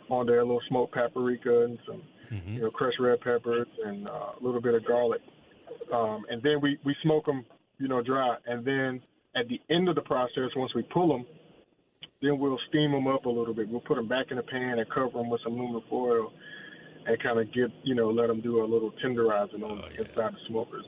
on 0.09 0.27
there, 0.27 0.41
a 0.41 0.43
little 0.43 0.63
smoked 0.69 0.95
paprika 0.95 1.65
and 1.65 1.79
some, 1.87 2.03
mm-hmm. 2.33 2.55
you 2.55 2.61
know, 2.63 2.71
crushed 2.71 2.99
red 2.99 3.21
peppers 3.21 3.67
and 3.85 4.09
uh, 4.09 4.33
a 4.41 4.41
little 4.41 4.63
bit 4.63 4.75
of 4.75 4.87
garlic, 4.87 5.21
um, 5.93 6.25
and 6.31 6.43
then 6.43 6.61
we 6.63 6.79
we 6.85 6.97
smoke 7.03 7.27
them, 7.27 7.45
you 7.79 7.89
know, 7.89 8.03
dry, 8.03 8.37
and 8.47 8.65
then 8.65 9.03
at 9.37 9.47
the 9.49 9.61
end 9.73 9.89
of 9.89 9.95
the 9.95 10.01
process, 10.01 10.49
once 10.57 10.75
we 10.75 10.83
pull 10.83 11.09
them, 11.09 11.27
then 12.23 12.39
we'll 12.39 12.59
steam 12.69 12.93
them 12.93 13.07
up 13.07 13.27
a 13.27 13.31
little 13.31 13.55
bit. 13.55 13.69
We'll 13.69 13.81
put 13.81 13.97
them 13.97 14.09
back 14.09 14.27
in 14.31 14.37
the 14.37 14.43
pan 14.43 14.79
and 14.79 14.91
cover 14.91 15.19
them 15.19 15.31
with 15.31 15.41
some 15.43 15.55
aluminum 15.55 15.83
foil, 15.89 16.33
and 17.07 17.23
kind 17.23 17.39
of 17.39 17.53
get, 17.53 17.71
you 17.85 17.95
know, 17.95 18.11
let 18.11 18.27
them 18.27 18.41
do 18.41 18.63
a 18.63 18.67
little 18.67 18.93
tenderizing 19.05 19.63
on 19.63 19.83
oh, 19.83 19.89
yeah. 19.93 20.01
inside 20.01 20.33
the 20.33 20.39
smokers. 20.49 20.85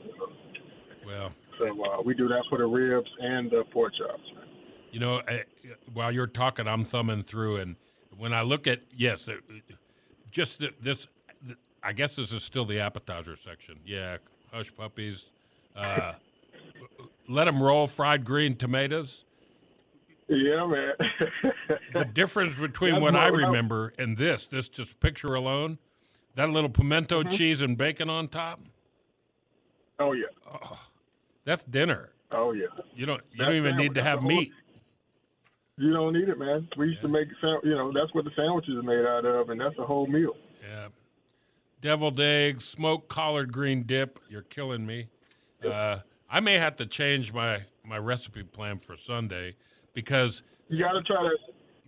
Well, 1.05 1.31
so 1.57 1.65
uh, 1.65 2.01
we 2.03 2.13
do 2.13 2.27
that 2.27 2.43
for 2.49 2.57
the 2.57 2.65
ribs 2.65 3.09
and 3.19 3.49
the 3.49 3.63
pork 3.71 3.93
chops. 3.97 4.23
You 4.91 4.99
know, 4.99 5.21
while 5.93 6.11
you're 6.11 6.27
talking, 6.27 6.67
I'm 6.67 6.83
thumbing 6.83 7.23
through, 7.23 7.57
and 7.57 7.75
when 8.17 8.33
I 8.33 8.41
look 8.41 8.67
at 8.67 8.81
yes, 8.95 9.29
just 10.29 10.59
the, 10.59 10.73
this, 10.81 11.07
I 11.81 11.93
guess 11.93 12.17
this 12.17 12.33
is 12.33 12.43
still 12.43 12.65
the 12.65 12.79
appetizer 12.81 13.37
section. 13.37 13.79
Yeah, 13.85 14.17
hush 14.51 14.75
puppies, 14.75 15.27
uh, 15.77 16.13
let 17.29 17.45
them 17.45 17.63
roll 17.63 17.87
fried 17.87 18.25
green 18.25 18.57
tomatoes. 18.57 19.23
Yeah, 20.31 20.65
man. 20.65 20.93
the 21.93 22.05
difference 22.05 22.55
between 22.55 22.93
That's 22.93 23.03
what 23.03 23.15
I 23.17 23.27
remember 23.27 23.93
and 23.99 24.17
this, 24.17 24.47
this 24.47 24.69
just 24.69 24.97
picture 25.01 25.35
alone, 25.35 25.77
that 26.35 26.49
little 26.49 26.69
pimento 26.69 27.21
mm-hmm. 27.21 27.31
cheese 27.31 27.61
and 27.61 27.77
bacon 27.77 28.09
on 28.09 28.29
top. 28.29 28.61
Oh 29.99 30.13
yeah. 30.13 30.27
Oh, 30.49 30.79
that's 31.43 31.65
dinner. 31.65 32.11
Oh 32.31 32.53
yeah. 32.53 32.67
You 32.95 33.05
don't. 33.05 33.21
You 33.31 33.39
that's 33.39 33.49
don't 33.49 33.57
even 33.57 33.75
need 33.75 33.93
to 33.95 34.01
have 34.01 34.23
meat. 34.23 34.53
You 35.77 35.91
don't 35.91 36.13
need 36.13 36.29
it, 36.29 36.39
man. 36.39 36.69
We 36.77 36.87
used 36.87 36.99
yeah. 36.99 37.01
to 37.01 37.07
make, 37.09 37.27
you 37.63 37.75
know, 37.75 37.91
that's 37.91 38.13
what 38.13 38.23
the 38.23 38.31
sandwiches 38.35 38.75
are 38.75 38.83
made 38.83 39.05
out 39.05 39.25
of, 39.25 39.49
and 39.49 39.59
that's 39.59 39.77
a 39.79 39.85
whole 39.85 40.07
meal. 40.07 40.35
Yeah. 40.61 40.87
Deviled 41.81 42.19
eggs, 42.19 42.63
smoked 42.63 43.09
collard 43.09 43.51
green 43.51 43.83
dip. 43.83 44.19
You're 44.29 44.43
killing 44.43 44.85
me. 44.85 45.07
Uh, 45.65 45.99
I 46.29 46.39
may 46.39 46.53
have 46.53 46.77
to 46.77 46.85
change 46.85 47.33
my 47.33 47.63
my 47.83 47.97
recipe 47.97 48.43
plan 48.43 48.79
for 48.79 48.95
Sunday 48.95 49.55
because 49.93 50.43
you 50.69 50.79
got 50.79 50.93
to 50.93 51.01
try 51.03 51.23
that. 51.23 51.37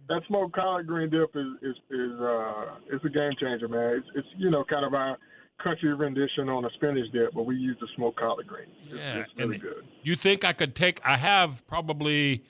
That 0.09 0.21
smoked 0.27 0.53
collard 0.53 0.85
green 0.85 1.09
dip 1.09 1.35
is 1.35 1.47
is 1.61 1.75
is 1.89 2.19
uh, 2.19 2.75
it's 2.91 3.05
a 3.05 3.09
game 3.09 3.31
changer, 3.39 3.67
man. 3.67 3.95
It's, 3.97 4.07
it's 4.15 4.27
you 4.37 4.49
know 4.49 4.63
kind 4.65 4.85
of 4.85 4.93
our 4.93 5.17
country 5.63 5.93
rendition 5.93 6.49
on 6.49 6.65
a 6.65 6.69
spinach 6.71 7.11
dip, 7.13 7.33
but 7.33 7.45
we 7.45 7.55
use 7.55 7.77
the 7.79 7.87
smoked 7.95 8.19
collard 8.19 8.47
greens. 8.47 8.71
It's, 8.87 8.95
yeah, 8.95 9.15
it's 9.19 9.31
really 9.37 9.57
good. 9.57 9.85
You 10.01 10.15
think 10.15 10.43
I 10.43 10.51
could 10.51 10.75
take? 10.75 10.99
I 11.05 11.17
have 11.17 11.65
probably 11.67 12.43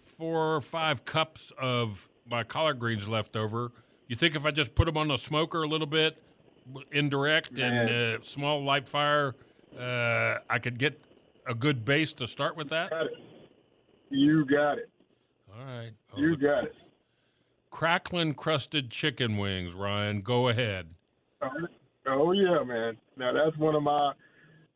four 0.00 0.56
or 0.56 0.60
five 0.60 1.04
cups 1.06 1.52
of 1.58 2.10
my 2.28 2.44
collard 2.44 2.78
greens 2.78 3.08
left 3.08 3.36
over. 3.36 3.72
You 4.08 4.16
think 4.16 4.36
if 4.36 4.44
I 4.44 4.50
just 4.50 4.74
put 4.74 4.84
them 4.84 4.98
on 4.98 5.08
the 5.08 5.16
smoker 5.16 5.62
a 5.62 5.66
little 5.66 5.86
bit, 5.86 6.18
indirect 6.92 7.52
Man. 7.52 7.88
and 7.88 7.90
uh, 7.90 8.22
small 8.22 8.62
light 8.62 8.88
fire, 8.88 9.34
uh, 9.78 10.38
I 10.50 10.58
could 10.58 10.78
get 10.78 11.00
a 11.46 11.54
good 11.54 11.84
base 11.84 12.12
to 12.14 12.26
start 12.28 12.56
with 12.56 12.68
that? 12.70 12.92
You 14.10 14.44
got 14.44 14.78
it. 14.78 14.90
All 15.52 15.64
right. 15.64 15.92
Oh, 16.14 16.20
you 16.20 16.36
got 16.36 16.64
it. 16.64 16.74
Crackling 17.70 18.34
crusted 18.34 18.90
chicken 18.90 19.36
wings, 19.36 19.72
Ryan. 19.72 20.20
Go 20.22 20.48
ahead. 20.48 20.88
Oh 22.06 22.32
yeah, 22.32 22.62
man. 22.64 22.96
Now 23.16 23.32
that's 23.32 23.56
one 23.56 23.76
of 23.76 23.82
my 23.82 24.12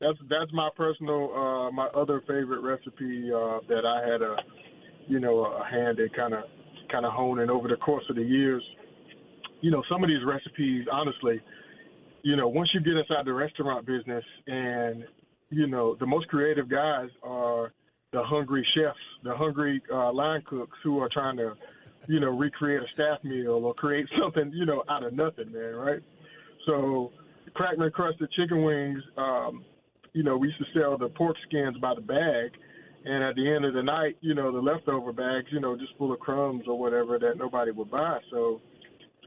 that's 0.00 0.18
that's 0.30 0.52
my 0.52 0.68
personal 0.76 1.32
uh 1.34 1.70
my 1.72 1.86
other 1.86 2.20
favorite 2.20 2.60
recipe 2.60 3.30
uh 3.34 3.58
that 3.68 3.84
I 3.84 4.08
had 4.08 4.22
a 4.22 4.36
you 5.08 5.18
know 5.18 5.44
a 5.44 5.64
hand 5.64 5.98
in 5.98 6.08
kind 6.10 6.34
of 6.34 6.44
kind 6.90 7.04
of 7.04 7.12
honing 7.12 7.50
over 7.50 7.68
the 7.68 7.76
course 7.76 8.04
of 8.08 8.16
the 8.16 8.22
years. 8.22 8.62
You 9.60 9.70
know, 9.70 9.82
some 9.90 10.04
of 10.04 10.08
these 10.08 10.24
recipes, 10.24 10.86
honestly, 10.92 11.40
you 12.22 12.36
know, 12.36 12.48
once 12.48 12.70
you 12.74 12.80
get 12.80 12.96
inside 12.96 13.24
the 13.24 13.32
restaurant 13.32 13.86
business 13.86 14.24
and 14.46 15.04
you 15.50 15.66
know, 15.66 15.96
the 15.98 16.06
most 16.06 16.28
creative 16.28 16.68
guys 16.68 17.08
are 17.22 17.72
the 18.14 18.22
hungry 18.22 18.66
chefs, 18.74 18.96
the 19.24 19.36
hungry 19.36 19.82
uh, 19.92 20.12
line 20.12 20.40
cooks 20.46 20.78
who 20.84 21.00
are 21.00 21.08
trying 21.12 21.36
to, 21.36 21.54
you 22.06 22.20
know, 22.20 22.28
recreate 22.28 22.80
a 22.80 22.86
staff 22.94 23.18
meal 23.24 23.50
or 23.64 23.74
create 23.74 24.06
something, 24.20 24.52
you 24.54 24.64
know, 24.64 24.84
out 24.88 25.02
of 25.02 25.12
nothing, 25.12 25.52
man, 25.52 25.74
right? 25.74 26.00
So 26.64 27.10
crackling 27.54 27.90
crusted 27.90 28.30
chicken 28.32 28.62
wings, 28.62 29.02
um, 29.18 29.64
you 30.12 30.22
know, 30.22 30.36
we 30.36 30.48
used 30.48 30.60
to 30.60 30.78
sell 30.78 30.96
the 30.96 31.08
pork 31.08 31.36
skins 31.48 31.76
by 31.78 31.94
the 31.94 32.00
bag. 32.00 32.52
And 33.04 33.22
at 33.22 33.34
the 33.34 33.52
end 33.52 33.66
of 33.66 33.74
the 33.74 33.82
night, 33.82 34.16
you 34.20 34.34
know, 34.34 34.50
the 34.50 34.60
leftover 34.60 35.12
bags, 35.12 35.46
you 35.50 35.60
know, 35.60 35.76
just 35.76 35.92
full 35.98 36.12
of 36.12 36.20
crumbs 36.20 36.64
or 36.68 36.78
whatever 36.78 37.18
that 37.18 37.36
nobody 37.36 37.72
would 37.72 37.90
buy. 37.90 38.18
So, 38.30 38.60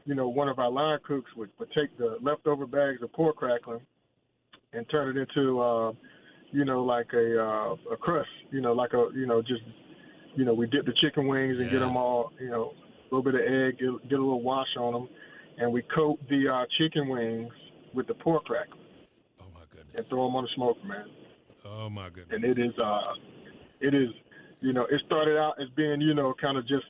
you 0.04 0.14
know, 0.14 0.28
one 0.28 0.48
of 0.48 0.58
our 0.58 0.70
line 0.70 0.98
cooks 1.06 1.30
would, 1.36 1.50
would 1.60 1.70
take 1.72 1.96
the 1.98 2.16
leftover 2.20 2.66
bags 2.66 3.02
of 3.02 3.12
pork 3.12 3.36
crackling 3.36 3.82
and 4.72 4.88
turn 4.90 5.16
it 5.16 5.20
into, 5.20 5.60
uh, 5.60 5.92
you 6.50 6.64
know, 6.64 6.82
like 6.82 7.12
a 7.12 7.42
uh, 7.42 7.92
a 7.92 7.96
crust, 7.96 8.28
you 8.50 8.60
know, 8.60 8.72
like 8.72 8.92
a, 8.92 9.08
you 9.14 9.26
know, 9.26 9.42
just, 9.42 9.62
you 10.34 10.44
know, 10.44 10.54
we 10.54 10.66
dip 10.66 10.86
the 10.86 10.94
chicken 11.00 11.26
wings 11.26 11.56
and 11.58 11.66
yeah. 11.66 11.72
get 11.72 11.78
them 11.80 11.96
all, 11.96 12.32
you 12.40 12.50
know, 12.50 12.72
a 13.10 13.14
little 13.14 13.22
bit 13.22 13.34
of 13.34 13.40
egg, 13.40 13.78
get, 13.78 14.08
get 14.08 14.18
a 14.18 14.22
little 14.22 14.42
wash 14.42 14.68
on 14.78 14.92
them, 14.92 15.08
and 15.58 15.72
we 15.72 15.82
coat 15.94 16.18
the 16.28 16.48
uh, 16.48 16.64
chicken 16.78 17.08
wings 17.08 17.52
with 17.94 18.06
the 18.06 18.14
pork 18.14 18.44
crackle. 18.44 18.78
Oh 19.40 19.44
my 19.54 19.60
goodness! 19.70 19.94
And 19.96 20.06
throw 20.08 20.26
them 20.26 20.36
on 20.36 20.44
the 20.44 20.50
smoker, 20.54 20.84
man. 20.86 21.06
Oh 21.64 21.90
my 21.90 22.08
goodness! 22.08 22.28
And 22.30 22.44
it 22.44 22.58
is, 22.58 22.72
uh, 22.78 23.12
it 23.80 23.94
is, 23.94 24.08
you 24.60 24.72
know, 24.72 24.84
it 24.90 25.00
started 25.06 25.38
out 25.38 25.54
as 25.60 25.68
being, 25.76 26.00
you 26.00 26.14
know, 26.14 26.34
kind 26.40 26.56
of 26.56 26.66
just, 26.66 26.86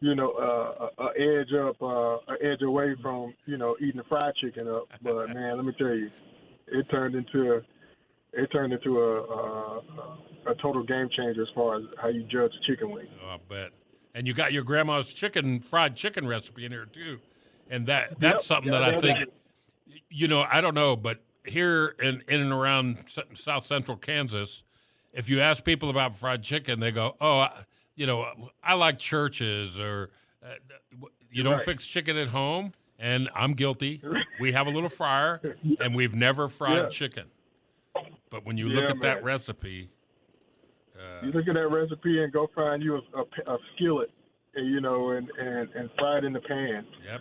you 0.00 0.14
know, 0.14 0.32
uh, 0.32 1.02
a, 1.02 1.04
a 1.04 1.40
edge 1.40 1.52
up, 1.54 1.80
uh, 1.82 1.86
a 2.32 2.36
edge 2.42 2.62
away 2.62 2.94
from, 3.02 3.34
you 3.46 3.56
know, 3.56 3.76
eating 3.80 3.98
the 3.98 4.04
fried 4.04 4.34
chicken 4.36 4.68
up. 4.68 4.84
But 5.02 5.26
man, 5.34 5.56
let 5.56 5.64
me 5.64 5.72
tell 5.76 5.94
you, 5.94 6.10
it 6.68 6.86
turned 6.90 7.14
into, 7.14 7.62
it 8.32 8.46
turned 8.52 8.72
into 8.72 9.00
a, 9.00 9.22
a, 9.22 9.80
a 10.46 10.54
total 10.60 10.82
game 10.82 11.08
changer 11.16 11.42
as 11.42 11.48
far 11.54 11.76
as 11.76 11.82
how 12.00 12.08
you 12.08 12.22
judge 12.24 12.52
chicken 12.66 12.90
wing. 12.90 13.06
Oh, 13.24 13.34
I 13.34 13.38
bet. 13.48 13.70
And 14.14 14.26
you 14.26 14.34
got 14.34 14.52
your 14.52 14.62
grandma's 14.62 15.12
chicken 15.12 15.60
fried 15.60 15.96
chicken 15.96 16.26
recipe 16.26 16.64
in 16.64 16.72
here 16.72 16.86
too, 16.86 17.18
and 17.70 17.86
that 17.86 18.18
that's 18.18 18.34
yep. 18.34 18.40
something 18.42 18.72
yeah, 18.72 18.80
that 18.80 18.94
I 18.94 19.00
think 19.00 19.28
you 20.10 20.28
know, 20.28 20.46
I 20.50 20.60
don't 20.60 20.74
know, 20.74 20.96
but 20.96 21.22
here 21.46 21.96
in, 22.00 22.22
in 22.28 22.40
and 22.40 22.52
around 22.52 23.04
South 23.34 23.66
Central 23.66 23.96
Kansas, 23.96 24.62
if 25.12 25.28
you 25.28 25.40
ask 25.40 25.64
people 25.64 25.90
about 25.90 26.14
fried 26.14 26.42
chicken, 26.42 26.80
they 26.80 26.90
go, 26.90 27.16
"Oh, 27.20 27.48
you 27.96 28.06
know, 28.06 28.50
I 28.62 28.74
like 28.74 28.98
Church's," 28.98 29.78
or 29.78 30.10
uh, 30.44 30.54
"You 31.30 31.42
don't 31.42 31.54
right. 31.54 31.64
fix 31.64 31.86
chicken 31.86 32.16
at 32.16 32.28
home." 32.28 32.72
And 32.98 33.28
I'm 33.34 33.54
guilty. 33.54 34.00
We 34.38 34.52
have 34.52 34.68
a 34.68 34.70
little 34.70 34.88
fryer, 34.88 35.40
and 35.80 35.92
we've 35.92 36.14
never 36.14 36.48
fried 36.48 36.84
yeah. 36.84 36.88
chicken. 36.88 37.24
But 38.32 38.44
when 38.44 38.56
you 38.56 38.68
yeah, 38.68 38.80
look 38.80 38.90
at 38.90 38.96
man. 38.96 39.00
that 39.02 39.22
recipe, 39.22 39.90
uh, 40.96 41.24
you 41.24 41.30
look 41.30 41.46
at 41.46 41.54
that 41.54 41.68
recipe 41.68 42.24
and 42.24 42.32
go 42.32 42.48
find 42.54 42.82
you 42.82 42.96
a, 42.96 43.18
a, 43.18 43.54
a 43.54 43.58
skillet, 43.76 44.10
you 44.56 44.80
know, 44.80 45.10
and, 45.10 45.30
and 45.38 45.68
and 45.74 45.90
fry 45.98 46.18
it 46.18 46.24
in 46.24 46.32
the 46.32 46.40
pan. 46.40 46.84
Yep 47.04 47.20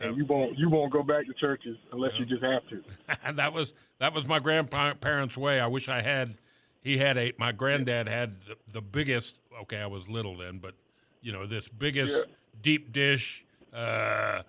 and 0.00 0.16
you 0.16 0.24
won't 0.26 0.58
you 0.58 0.68
won't 0.68 0.92
go 0.92 1.02
back 1.02 1.26
to 1.26 1.32
Church's 1.34 1.76
unless 1.92 2.12
you 2.18 2.26
just 2.26 2.42
have 2.42 2.62
to. 2.68 3.32
that 3.34 3.52
was 3.52 3.74
that 3.98 4.14
was 4.14 4.26
my 4.26 4.38
grandparents' 4.38 5.36
way. 5.36 5.60
I 5.60 5.66
wish 5.66 5.88
I 5.88 6.02
had. 6.02 6.36
He 6.80 6.98
had 6.98 7.16
a. 7.16 7.32
My 7.38 7.52
granddad 7.52 8.08
had 8.08 8.42
the, 8.42 8.56
the 8.72 8.82
biggest. 8.82 9.40
Okay, 9.62 9.78
I 9.80 9.86
was 9.86 10.08
little 10.08 10.36
then, 10.36 10.58
but 10.58 10.74
you 11.20 11.32
know, 11.32 11.46
this 11.46 11.68
biggest 11.68 12.14
Yeah. 12.14 12.34
deep 12.60 12.92
dish, 12.92 13.44
uh, 13.72 14.42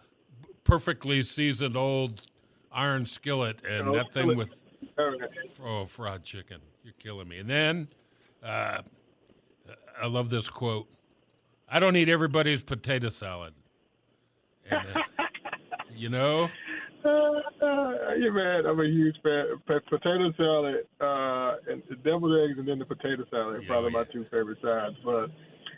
perfectly 0.63 1.21
seasoned 1.21 1.77
old 1.77 2.23
iron 2.71 3.05
skillet, 3.05 3.61
and 3.67 3.89
Oh, 3.89 3.93
that 3.93 4.11
thing 4.11 4.23
skillet. 4.23 4.37
with 4.37 4.49
oh 4.97 5.85
fried 5.85 6.23
chicken. 6.23 6.57
You're 6.83 6.93
killing 6.99 7.27
me. 7.27 7.39
And 7.39 7.49
then, 7.49 7.87
uh, 8.43 8.81
I 10.01 10.07
love 10.07 10.29
this 10.29 10.49
quote. 10.49 10.87
I 11.69 11.79
don't 11.79 11.95
eat 11.95 12.09
everybody's 12.09 12.61
potato 12.61 13.09
salad. 13.09 13.53
And, 14.69 14.85
uh, 14.95 15.01
you 15.95 16.09
know, 16.09 16.49
Uh, 17.03 18.13
yeah, 18.17 18.29
man, 18.31 18.65
I'm 18.65 18.79
a 18.79 18.85
huge 18.85 19.15
fan. 19.23 19.45
Potato 19.67 20.31
salad 20.37 20.87
uh, 21.01 21.71
and 21.71 21.83
the 21.89 21.95
deviled 22.03 22.35
eggs, 22.49 22.57
and 22.57 22.67
then 22.67 22.79
the 22.79 22.85
potato 22.85 23.23
salad 23.29 23.55
are 23.57 23.61
Yeah, 23.61 23.67
probably 23.67 23.91
yeah. 23.91 23.99
my 23.99 24.03
two 24.11 24.23
favorite 24.31 24.57
sides. 24.61 24.95
But 25.03 25.29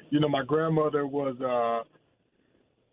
you 0.10 0.20
know, 0.22 0.30
my 0.30 0.44
grandmother 0.44 1.06
was, 1.06 1.36
uh, 1.42 1.84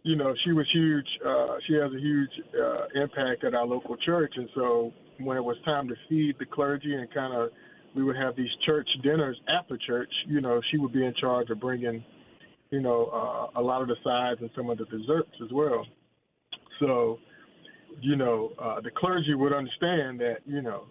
you 0.03 0.17
know, 0.17 0.35
she 0.45 0.53
was 0.53 0.67
huge. 0.73 1.07
Uh, 1.25 1.57
she 1.67 1.75
has 1.75 1.93
a 1.93 1.99
huge 2.01 2.31
uh, 2.61 2.87
impact 3.01 3.45
at 3.45 3.55
our 3.55 3.67
local 3.67 3.97
church, 3.99 4.33
and 4.37 4.49
so 4.55 4.93
when 5.19 5.37
it 5.37 5.45
was 5.45 5.57
time 5.65 5.89
to 5.89 5.95
feed 6.09 6.37
the 6.39 6.47
clergy 6.47 6.95
and 6.95 7.13
kind 7.13 7.35
of, 7.35 7.51
we 7.95 8.03
would 8.03 8.17
have 8.17 8.35
these 8.35 8.51
church 8.67 8.89
dinners 9.03 9.41
after 9.49 9.77
church. 9.77 10.13
You 10.27 10.41
know, 10.41 10.61
she 10.71 10.79
would 10.79 10.93
be 10.93 11.05
in 11.05 11.15
charge 11.15 11.51
of 11.51 11.61
bringing, 11.61 12.05
you 12.71 12.81
know, 12.81 13.07
uh, 13.55 13.61
a 13.61 13.63
lot 13.63 13.83
of 13.83 13.89
the 13.89 13.97
sides 14.03 14.41
and 14.41 14.51
some 14.57 14.69
of 14.71 14.79
the 14.79 14.85
desserts 14.87 15.31
as 15.43 15.53
well. 15.53 15.87
So 16.81 17.19
you 18.01 18.17
know, 18.17 18.53
uh, 18.59 18.81
the 18.81 18.91
clergy 18.91 19.35
would 19.35 19.53
understand 19.53 20.21
that, 20.21 20.39
you 20.47 20.63
know, 20.63 20.85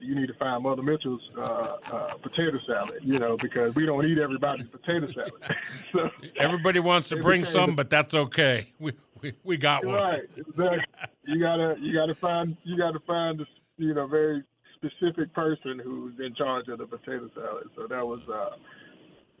you 0.00 0.14
need 0.14 0.28
to 0.28 0.34
find 0.34 0.62
Mother 0.62 0.82
Mitchell's 0.82 1.28
uh, 1.36 1.40
uh, 1.40 2.14
potato 2.22 2.58
salad, 2.66 3.00
you 3.02 3.18
know, 3.18 3.36
because 3.36 3.74
we 3.74 3.84
don't 3.84 4.06
eat 4.06 4.18
everybody's 4.18 4.68
potato 4.68 5.10
salad. 5.10 5.32
so, 5.92 6.10
everybody 6.36 6.78
wants 6.78 7.08
to 7.08 7.16
bring 7.16 7.44
some, 7.44 7.74
but 7.74 7.90
that's 7.90 8.14
okay. 8.14 8.72
We 8.78 8.92
we, 9.20 9.32
we 9.42 9.56
got 9.56 9.84
one. 9.84 9.96
right, 9.96 10.30
exactly. 10.36 10.84
You 11.28 11.38
gotta, 11.38 11.76
you 11.78 11.92
gotta 11.92 12.14
find, 12.14 12.56
you 12.64 12.78
gotta 12.78 13.00
find, 13.06 13.38
this, 13.38 13.46
you 13.76 13.92
know, 13.92 14.06
very 14.06 14.42
specific 14.76 15.34
person 15.34 15.78
who's 15.78 16.14
in 16.18 16.34
charge 16.34 16.68
of 16.68 16.78
the 16.78 16.86
potato 16.86 17.28
salad. 17.34 17.68
So 17.76 17.86
that 17.86 18.06
was 18.06 18.22
uh, 18.30 18.56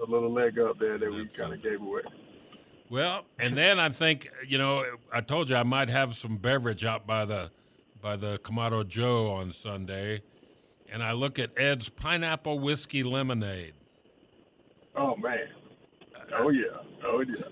a 0.04 0.06
little 0.06 0.30
leg 0.30 0.58
up 0.58 0.78
there 0.78 0.98
that 0.98 1.10
we 1.10 1.26
kind 1.28 1.54
of 1.54 1.62
gave 1.62 1.80
away. 1.80 2.02
Well, 2.90 3.24
and 3.38 3.56
then 3.56 3.80
I 3.80 3.88
think 3.88 4.30
you 4.46 4.58
know 4.58 4.84
I 5.10 5.22
told 5.22 5.48
you 5.48 5.56
I 5.56 5.62
might 5.62 5.88
have 5.88 6.14
some 6.14 6.36
beverage 6.36 6.84
out 6.84 7.06
by 7.06 7.24
the 7.24 7.50
by 8.02 8.16
the 8.16 8.38
Kamado 8.38 8.86
Joe 8.86 9.30
on 9.30 9.54
Sunday, 9.54 10.20
and 10.92 11.02
I 11.02 11.12
look 11.12 11.38
at 11.38 11.50
Ed's 11.56 11.88
pineapple 11.88 12.58
whiskey 12.58 13.02
lemonade. 13.02 13.72
Oh 14.94 15.16
man. 15.16 15.48
Oh 16.38 16.50
yeah. 16.50 16.64
Oh 17.02 17.20
yeah. 17.20 17.44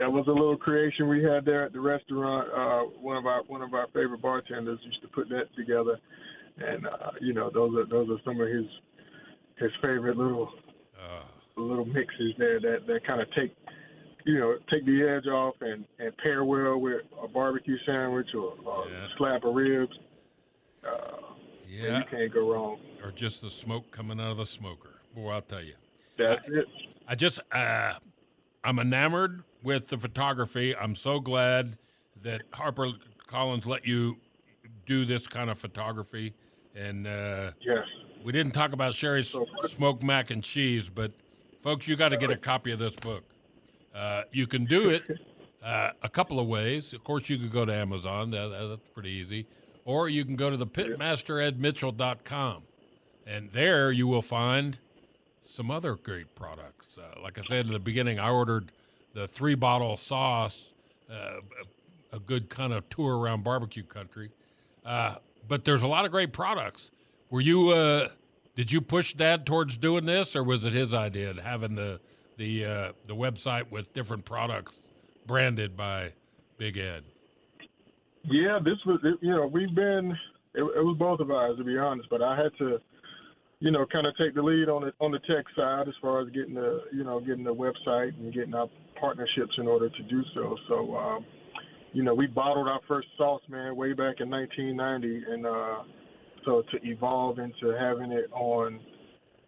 That 0.00 0.10
was 0.12 0.26
a 0.28 0.32
little 0.32 0.56
creation 0.56 1.08
we 1.08 1.22
had 1.24 1.44
there 1.44 1.64
at 1.64 1.72
the 1.72 1.80
restaurant. 1.80 2.48
Uh, 2.52 2.82
one 3.00 3.16
of 3.16 3.26
our 3.26 3.42
one 3.44 3.62
of 3.62 3.74
our 3.74 3.86
favorite 3.88 4.22
bartenders 4.22 4.78
used 4.84 5.02
to 5.02 5.08
put 5.08 5.28
that 5.30 5.54
together, 5.56 5.98
and 6.58 6.86
uh, 6.86 7.10
you 7.20 7.32
know 7.34 7.50
those 7.50 7.74
are 7.76 7.86
those 7.86 8.08
are 8.10 8.20
some 8.24 8.40
of 8.40 8.48
his 8.48 8.64
his 9.56 9.70
favorite 9.82 10.16
little 10.16 10.48
Uh, 11.00 11.22
little 11.60 11.84
mixes 11.84 12.34
there 12.38 12.60
that 12.60 12.86
that 12.86 13.04
kind 13.04 13.20
of 13.20 13.28
take 13.32 13.52
you 14.24 14.38
know 14.38 14.56
take 14.70 14.84
the 14.86 15.02
edge 15.02 15.26
off 15.26 15.54
and 15.62 15.84
and 15.98 16.16
pair 16.18 16.44
well 16.44 16.78
with 16.78 17.02
a 17.22 17.26
barbecue 17.26 17.76
sandwich 17.84 18.28
or, 18.34 18.54
or 18.64 18.86
Yeah. 18.88 19.04
a 19.04 19.08
slab 19.16 19.44
of 19.44 19.54
ribs. 19.54 19.96
Uh, 20.86 21.16
yeah, 21.68 21.98
you 21.98 22.04
can't 22.04 22.32
go 22.32 22.52
wrong. 22.52 22.78
or 23.02 23.10
just 23.10 23.42
the 23.42 23.50
smoke 23.50 23.90
coming 23.90 24.20
out 24.20 24.30
of 24.30 24.36
the 24.36 24.46
smoker. 24.46 25.00
Boy, 25.14 25.30
I'll 25.30 25.42
tell 25.42 25.62
you. 25.62 25.74
That's 26.16 26.40
it. 26.46 26.66
I 27.08 27.14
just 27.16 27.40
uh, 27.52 27.94
I'm 28.62 28.78
enamored 28.78 29.42
with 29.62 29.88
the 29.88 29.98
photography. 29.98 30.74
I'm 30.76 30.94
so 30.94 31.20
glad 31.20 31.78
that 32.22 32.42
Harper 32.52 32.90
Collins 33.26 33.66
let 33.66 33.86
you 33.86 34.18
do 34.86 35.04
this 35.04 35.26
kind 35.26 35.50
of 35.50 35.58
photography, 35.58 36.34
and 36.74 37.06
uh, 37.06 37.50
Yes. 37.60 37.84
we 38.24 38.32
didn't 38.32 38.52
talk 38.52 38.72
about 38.72 38.94
Sherry's 38.94 39.28
So- 39.30 39.46
smoked 39.66 40.02
mac 40.02 40.30
and 40.30 40.42
cheese, 40.42 40.88
but 40.88 41.12
folks, 41.62 41.86
you 41.86 41.96
got 41.96 42.08
to 42.10 42.16
get 42.16 42.30
a 42.30 42.36
copy 42.36 42.72
of 42.72 42.78
this 42.78 42.94
book. 42.96 43.24
Uh, 43.94 44.22
you 44.32 44.46
can 44.46 44.64
do 44.64 44.88
it 44.90 45.02
uh, 45.62 45.90
a 46.02 46.08
couple 46.08 46.40
of 46.40 46.46
ways. 46.46 46.92
Of 46.92 47.04
course, 47.04 47.28
you 47.28 47.36
could 47.38 47.52
go 47.52 47.64
to 47.64 47.74
Amazon. 47.74 48.30
That, 48.30 48.48
that- 48.48 48.66
that's 48.68 48.88
pretty 48.94 49.10
easy. 49.10 49.46
Or 49.84 50.08
you 50.08 50.24
can 50.24 50.36
go 50.36 50.50
to 50.50 50.56
the 50.56 50.66
pitmasteredmitchell.com. 50.66 52.62
And 53.26 53.50
there 53.52 53.90
you 53.92 54.06
will 54.06 54.22
find 54.22 54.78
some 55.44 55.70
other 55.70 55.94
great 55.96 56.34
products. 56.34 56.88
Uh, 56.98 57.20
like 57.22 57.38
I 57.38 57.42
said 57.46 57.66
in 57.66 57.72
the 57.72 57.78
beginning, 57.78 58.18
I 58.18 58.30
ordered 58.30 58.70
the 59.14 59.26
three 59.26 59.54
bottle 59.54 59.96
sauce, 59.96 60.72
uh, 61.10 61.40
a, 62.12 62.18
good 62.20 62.48
kind 62.48 62.72
of 62.72 62.88
tour 62.88 63.18
around 63.18 63.44
barbecue 63.44 63.82
country. 63.82 64.30
Uh, 64.84 65.16
but 65.46 65.64
there's 65.64 65.82
a 65.82 65.86
lot 65.86 66.04
of 66.04 66.10
great 66.10 66.32
products. 66.32 66.90
Were 67.30 67.40
you, 67.40 67.70
uh, 67.70 68.08
did 68.56 68.70
you 68.72 68.80
push 68.80 69.14
Dad 69.14 69.46
towards 69.46 69.76
doing 69.78 70.04
this, 70.04 70.34
or 70.36 70.42
was 70.42 70.64
it 70.64 70.72
his 70.72 70.92
idea, 70.94 71.34
having 71.42 71.74
the 71.74 72.00
the 72.36 72.64
uh, 72.64 72.92
the 73.06 73.14
website 73.14 73.70
with 73.70 73.92
different 73.92 74.24
products 74.24 74.78
branded 75.26 75.76
by 75.76 76.12
Big 76.56 76.78
Ed? 76.78 77.04
Yeah, 78.24 78.58
this 78.64 78.78
was 78.86 79.00
it- 79.04 79.18
you 79.20 79.34
know 79.34 79.46
we've 79.46 79.74
been 79.74 80.12
it, 80.54 80.62
it 80.62 80.84
was 80.84 80.96
both 80.98 81.20
of 81.20 81.30
ours 81.30 81.58
to 81.58 81.64
be 81.64 81.76
honest, 81.78 82.08
but 82.10 82.22
I 82.22 82.36
had 82.36 82.56
to 82.58 82.80
you 83.60 83.70
know 83.70 83.86
kind 83.86 84.06
of 84.06 84.16
take 84.16 84.34
the 84.34 84.42
lead 84.42 84.68
on 84.68 84.82
the 84.82 84.92
on 85.00 85.10
the 85.10 85.18
tech 85.20 85.44
side 85.56 85.88
as 85.88 85.94
far 86.00 86.20
as 86.20 86.28
getting 86.30 86.54
the 86.54 86.84
you 86.92 87.04
know 87.04 87.20
getting 87.20 87.44
the 87.44 87.54
website 87.54 88.18
and 88.18 88.32
getting 88.32 88.54
our 88.54 88.68
partnerships 89.00 89.52
in 89.58 89.66
order 89.66 89.88
to 89.88 90.02
do 90.04 90.22
so. 90.34 90.56
So 90.68 90.96
um, 90.96 91.26
you 91.92 92.02
know 92.02 92.14
we 92.14 92.26
bottled 92.26 92.68
our 92.68 92.80
first 92.86 93.08
sauce 93.16 93.42
man 93.48 93.76
way 93.76 93.92
back 93.92 94.20
in 94.20 94.30
1990, 94.30 95.32
and 95.32 95.46
uh, 95.46 95.82
so 96.44 96.62
to 96.70 96.86
evolve 96.86 97.38
into 97.38 97.76
having 97.78 98.12
it 98.12 98.30
on 98.32 98.80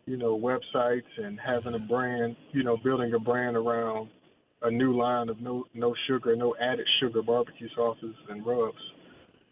you 0.07 0.17
know 0.17 0.39
websites 0.39 1.03
and 1.19 1.39
having 1.39 1.75
a 1.75 1.79
brand 1.79 2.37
you 2.53 2.63
know 2.63 2.77
building 2.77 3.13
a 3.15 3.19
brand 3.19 3.57
around 3.57 4.09
a 4.63 4.71
new 4.71 4.97
line 4.97 5.29
of 5.29 5.41
no 5.41 5.65
no 5.75 5.95
sugar, 6.07 6.37
no 6.37 6.55
added 6.61 6.87
sugar 7.01 7.23
barbecue 7.23 7.69
sauces 7.75 8.15
and 8.29 8.45
rubs. 8.45 8.79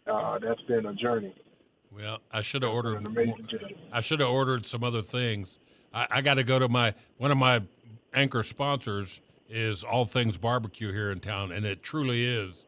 Uh, 0.07 0.39
that's 0.39 0.61
been 0.63 0.87
a 0.87 0.93
journey, 0.95 1.35
Well, 1.91 2.19
I 2.31 2.41
should 2.41 2.63
have 2.63 2.71
ordered. 2.71 3.05
I 3.91 4.01
should 4.01 4.21
have 4.21 4.29
ordered 4.29 4.65
some 4.65 4.83
other 4.83 5.03
things. 5.03 5.59
I, 5.93 6.07
I 6.09 6.21
got 6.21 6.35
to 6.35 6.43
go 6.43 6.57
to 6.57 6.67
my 6.67 6.93
one 7.17 7.31
of 7.31 7.37
my 7.37 7.61
anchor 8.13 8.41
sponsors 8.41 9.21
is 9.49 9.83
All 9.83 10.05
Things 10.05 10.37
Barbecue 10.37 10.91
here 10.93 11.11
in 11.11 11.19
town, 11.19 11.51
and 11.51 11.65
it 11.65 11.83
truly 11.83 12.23
is 12.23 12.65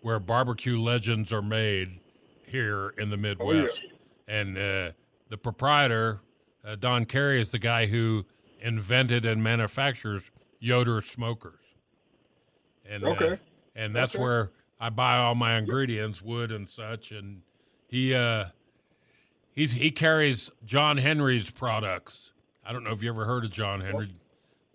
where 0.00 0.20
barbecue 0.20 0.80
legends 0.80 1.32
are 1.32 1.42
made 1.42 2.00
here 2.46 2.94
in 2.96 3.10
the 3.10 3.16
Midwest. 3.16 3.84
And 4.26 4.56
uh, 4.56 4.92
the 5.28 5.36
proprietor, 5.36 6.22
uh, 6.64 6.76
Don 6.76 7.04
Carey, 7.04 7.40
is 7.40 7.50
the 7.50 7.58
guy 7.58 7.86
who 7.86 8.26
invented 8.58 9.24
and 9.24 9.42
manufactures 9.42 10.30
Yoder 10.60 11.00
smokers. 11.00 11.62
And, 12.84 13.04
uh, 13.04 13.08
Okay. 13.08 13.38
and 13.74 13.94
that's 13.94 14.14
Okay. 14.14 14.22
where 14.22 14.52
I 14.78 14.90
buy 14.90 15.16
all 15.16 15.34
my 15.34 15.56
ingredients, 15.58 16.22
wood 16.22 16.52
and 16.52 16.68
such. 16.68 17.12
And 17.12 17.42
he 17.88 18.14
uh, 18.14 18.46
he's 19.52 19.72
he 19.72 19.90
carries 19.90 20.50
John 20.64 20.96
Henry's 20.96 21.50
products. 21.50 22.32
I 22.64 22.72
don't 22.72 22.84
know 22.84 22.92
if 22.92 23.02
you 23.02 23.10
ever 23.10 23.24
heard 23.24 23.44
of 23.44 23.50
John 23.50 23.80
Henry, 23.80 24.14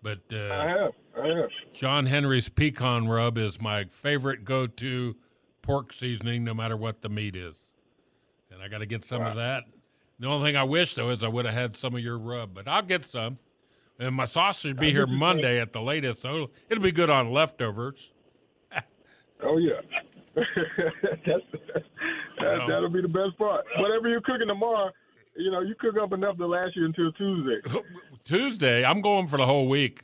but 0.02 0.20
I 0.30 0.36
uh, 0.36 0.68
have, 0.68 0.92
I 1.20 1.26
have. 1.28 1.50
John 1.72 2.06
Henry's 2.06 2.48
pecan 2.48 3.08
rub 3.08 3.38
is 3.38 3.60
my 3.60 3.84
favorite 3.84 4.44
go-to 4.44 5.16
pork 5.62 5.92
seasoning, 5.92 6.44
no 6.44 6.54
matter 6.54 6.76
what 6.76 7.02
the 7.02 7.08
meat 7.08 7.36
is. 7.36 7.58
And 8.50 8.62
I 8.62 8.68
got 8.68 8.78
to 8.78 8.86
get 8.86 9.04
some 9.04 9.22
of 9.22 9.36
that. 9.36 9.64
The 10.18 10.28
only 10.28 10.48
thing 10.48 10.56
I 10.56 10.64
wish 10.64 10.94
though 10.94 11.10
is 11.10 11.22
I 11.22 11.28
would 11.28 11.44
have 11.44 11.54
had 11.54 11.76
some 11.76 11.94
of 11.94 12.00
your 12.00 12.18
rub, 12.18 12.54
but 12.54 12.66
I'll 12.66 12.82
get 12.82 13.04
some. 13.04 13.38
And 13.98 14.14
my 14.14 14.24
sausage 14.26 14.74
will 14.74 14.80
be 14.80 14.90
here 14.90 15.06
Monday 15.06 15.60
at 15.60 15.72
the 15.72 15.80
latest, 15.80 16.20
so 16.22 16.50
it'll 16.68 16.84
be 16.84 16.92
good 16.92 17.10
on 17.10 17.32
leftovers. 17.32 18.10
Oh 19.42 19.58
yeah, 19.58 19.80
that's, 20.34 20.46
that, 21.26 21.84
Well. 22.40 22.68
that'll 22.68 22.88
be 22.88 23.02
the 23.02 23.08
best 23.08 23.36
part. 23.38 23.64
Whatever 23.78 24.08
you're 24.08 24.22
cooking 24.22 24.48
tomorrow, 24.48 24.90
you 25.36 25.50
know, 25.50 25.60
you 25.60 25.74
cook 25.78 25.96
up 26.00 26.12
enough 26.12 26.38
to 26.38 26.46
last 26.46 26.74
you 26.74 26.84
until 26.84 27.12
Tuesday. 27.12 27.60
Tuesday, 28.26 28.84
I'm 28.84 29.00
going 29.00 29.26
for 29.28 29.36
the 29.36 29.46
whole 29.46 29.68
week. 29.68 30.02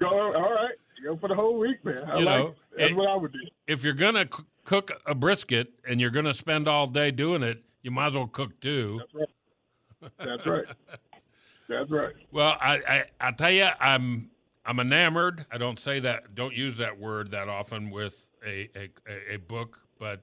Go, 0.00 0.08
all 0.10 0.32
right, 0.54 0.74
go 1.02 1.16
for 1.16 1.28
the 1.28 1.34
whole 1.34 1.58
week, 1.58 1.84
man. 1.84 2.04
I 2.04 2.18
You 2.20 2.24
like 2.24 2.38
know, 2.38 2.46
it. 2.48 2.54
that's 2.78 2.90
it- 2.92 2.96
what 2.96 3.08
I 3.08 3.16
would 3.16 3.32
do. 3.32 3.40
If 3.66 3.82
you're 3.84 3.92
gonna 3.94 4.24
c- 4.34 4.44
cook 4.64 4.92
a 5.04 5.14
brisket 5.14 5.72
and 5.86 6.00
you're 6.00 6.10
gonna 6.10 6.32
spend 6.32 6.68
all 6.68 6.86
day 6.86 7.10
doing 7.10 7.42
it, 7.42 7.62
you 7.82 7.90
might 7.90 8.08
as 8.08 8.14
well 8.14 8.28
cook 8.28 8.58
two. 8.60 9.00
That's 9.00 9.14
right. 9.14 10.14
That's 10.18 10.46
right. 10.46 10.64
That's 11.68 11.90
right. 11.90 12.14
Well, 12.30 12.56
I, 12.60 12.76
I 12.88 13.04
I 13.28 13.32
tell 13.32 13.50
you, 13.50 13.66
I'm 13.80 14.30
I'm 14.64 14.78
enamored. 14.80 15.44
I 15.50 15.58
don't 15.58 15.78
say 15.78 15.98
that, 16.00 16.34
don't 16.36 16.54
use 16.54 16.78
that 16.78 16.98
word 16.98 17.30
that 17.32 17.48
often 17.48 17.90
with 17.90 18.28
a 18.46 18.70
a, 18.76 18.88
a- 19.08 19.34
a 19.34 19.36
book, 19.38 19.80
but 19.98 20.22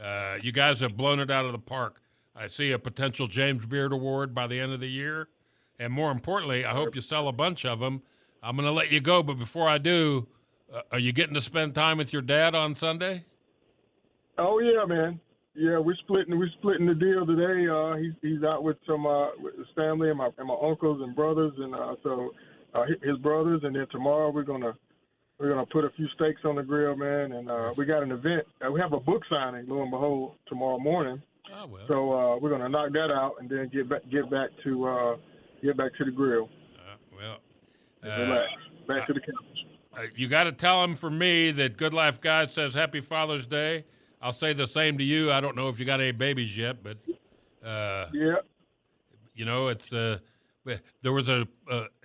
uh, 0.00 0.38
you 0.40 0.52
guys 0.52 0.78
have 0.80 0.96
blown 0.96 1.18
it 1.18 1.30
out 1.30 1.44
of 1.44 1.52
the 1.52 1.58
park. 1.58 2.00
I 2.36 2.46
see 2.46 2.70
a 2.70 2.78
potential 2.78 3.26
James 3.26 3.66
Beard 3.66 3.92
Award 3.92 4.32
by 4.34 4.46
the 4.46 4.58
end 4.60 4.72
of 4.72 4.78
the 4.80 4.88
year, 4.88 5.28
and 5.78 5.92
more 5.92 6.10
importantly, 6.10 6.64
I 6.64 6.72
hope 6.72 6.94
you 6.94 7.00
sell 7.00 7.28
a 7.28 7.32
bunch 7.32 7.64
of 7.64 7.80
them 7.80 8.02
I'm 8.42 8.56
going 8.56 8.66
to 8.66 8.72
let 8.72 8.92
you 8.92 9.00
go, 9.00 9.22
but 9.22 9.38
before 9.38 9.68
I 9.68 9.78
do, 9.78 10.26
uh, 10.72 10.82
are 10.92 10.98
you 10.98 11.12
getting 11.12 11.34
to 11.34 11.40
spend 11.40 11.74
time 11.74 11.98
with 11.98 12.12
your 12.12 12.22
dad 12.22 12.54
on 12.54 12.74
Sunday? 12.74 13.24
Oh 14.36 14.60
yeah, 14.60 14.84
man. 14.84 15.18
Yeah, 15.54 15.78
we're 15.78 15.96
splitting. 15.96 16.38
We're 16.38 16.50
splitting 16.58 16.86
the 16.86 16.94
deal 16.94 17.26
today. 17.26 17.66
Uh, 17.68 17.96
he's 17.96 18.12
he's 18.22 18.44
out 18.44 18.62
with 18.62 18.76
some 18.86 19.04
uh, 19.04 19.30
with 19.38 19.56
his 19.58 19.66
family 19.74 20.10
and 20.10 20.18
my 20.18 20.30
and 20.38 20.46
my 20.46 20.56
uncles 20.62 21.00
and 21.02 21.16
brothers, 21.16 21.52
and 21.58 21.74
uh, 21.74 21.96
so 22.04 22.30
uh, 22.74 22.84
his 23.02 23.18
brothers. 23.18 23.62
And 23.64 23.74
then 23.74 23.86
tomorrow 23.90 24.30
we're 24.30 24.44
gonna 24.44 24.74
we're 25.40 25.48
gonna 25.48 25.66
put 25.66 25.84
a 25.84 25.90
few 25.96 26.06
steaks 26.14 26.42
on 26.44 26.54
the 26.54 26.62
grill, 26.62 26.94
man. 26.94 27.32
And 27.32 27.50
uh, 27.50 27.74
we 27.76 27.86
got 27.86 28.04
an 28.04 28.12
event. 28.12 28.46
Uh, 28.64 28.70
we 28.70 28.78
have 28.78 28.92
a 28.92 29.00
book 29.00 29.22
signing, 29.28 29.66
lo 29.66 29.82
and 29.82 29.90
behold, 29.90 30.36
tomorrow 30.46 30.78
morning. 30.78 31.20
Oh, 31.52 31.66
well. 31.66 31.82
So 31.90 32.12
uh, 32.12 32.38
we're 32.38 32.50
gonna 32.50 32.68
knock 32.68 32.92
that 32.92 33.10
out 33.10 33.36
and 33.40 33.50
then 33.50 33.68
get 33.72 33.88
back 33.88 34.02
get 34.12 34.30
back 34.30 34.50
to 34.62 34.86
uh, 34.86 35.16
get 35.62 35.76
back 35.76 35.94
to 35.98 36.04
the 36.04 36.10
grill. 36.10 36.48
Uh, 36.76 36.96
well, 37.16 37.38
uh, 38.10 38.20
relax. 38.22 38.52
Back 38.86 39.06
to 39.06 39.12
the 39.12 39.20
couch. 39.20 40.08
you 40.16 40.28
got 40.28 40.44
to 40.44 40.52
tell 40.52 40.82
him 40.82 40.94
for 40.94 41.10
me 41.10 41.50
that 41.52 41.76
Good 41.76 41.92
Life 41.92 42.20
Guy 42.20 42.46
says 42.46 42.74
Happy 42.74 43.00
Father's 43.00 43.46
Day. 43.46 43.84
I'll 44.22 44.32
say 44.32 44.52
the 44.52 44.66
same 44.66 44.98
to 44.98 45.04
you. 45.04 45.30
I 45.30 45.40
don't 45.40 45.54
know 45.56 45.68
if 45.68 45.78
you 45.78 45.84
got 45.86 46.00
any 46.00 46.12
babies 46.12 46.56
yet, 46.56 46.82
but 46.82 46.96
uh, 47.64 48.06
Yeah. 48.12 48.36
you 49.34 49.44
know 49.44 49.68
it's 49.68 49.92
uh, 49.92 50.18
there 51.02 51.12
was 51.12 51.28
a, 51.28 51.46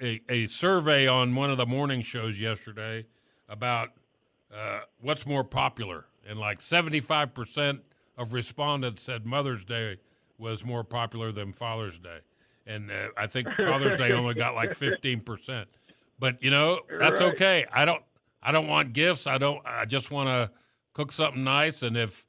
a 0.01 0.21
a 0.29 0.45
survey 0.47 1.07
on 1.07 1.33
one 1.35 1.49
of 1.51 1.57
the 1.57 1.65
morning 1.65 2.01
shows 2.01 2.39
yesterday 2.39 3.05
about 3.49 3.89
uh, 4.53 4.81
what's 5.01 5.25
more 5.25 5.43
popular, 5.43 6.05
and 6.27 6.37
like 6.39 6.61
seventy 6.61 6.99
five 6.99 7.33
percent 7.33 7.81
of 8.17 8.33
respondents 8.33 9.01
said 9.01 9.25
Mother's 9.25 9.65
Day 9.65 9.97
was 10.37 10.63
more 10.63 10.83
popular 10.83 11.31
than 11.31 11.51
Father's 11.53 11.97
Day, 11.99 12.19
and 12.65 12.91
uh, 12.91 13.09
I 13.17 13.27
think 13.27 13.49
Father's 13.57 13.97
Day 13.99 14.11
only 14.11 14.33
got 14.33 14.55
like 14.55 14.73
fifteen 14.73 15.19
percent. 15.21 15.67
But 16.19 16.41
you 16.43 16.51
know 16.51 16.81
that's 16.99 17.21
Right. 17.21 17.33
okay. 17.33 17.65
I 17.71 17.85
don't 17.85 18.03
I 18.41 18.51
don't 18.51 18.67
want 18.67 18.93
gifts. 18.93 19.27
I 19.27 19.37
don't. 19.37 19.61
I 19.65 19.85
just 19.85 20.11
want 20.11 20.29
to 20.29 20.51
cook 20.93 21.11
something 21.11 21.43
nice. 21.43 21.81
And 21.81 21.97
if 21.97 22.25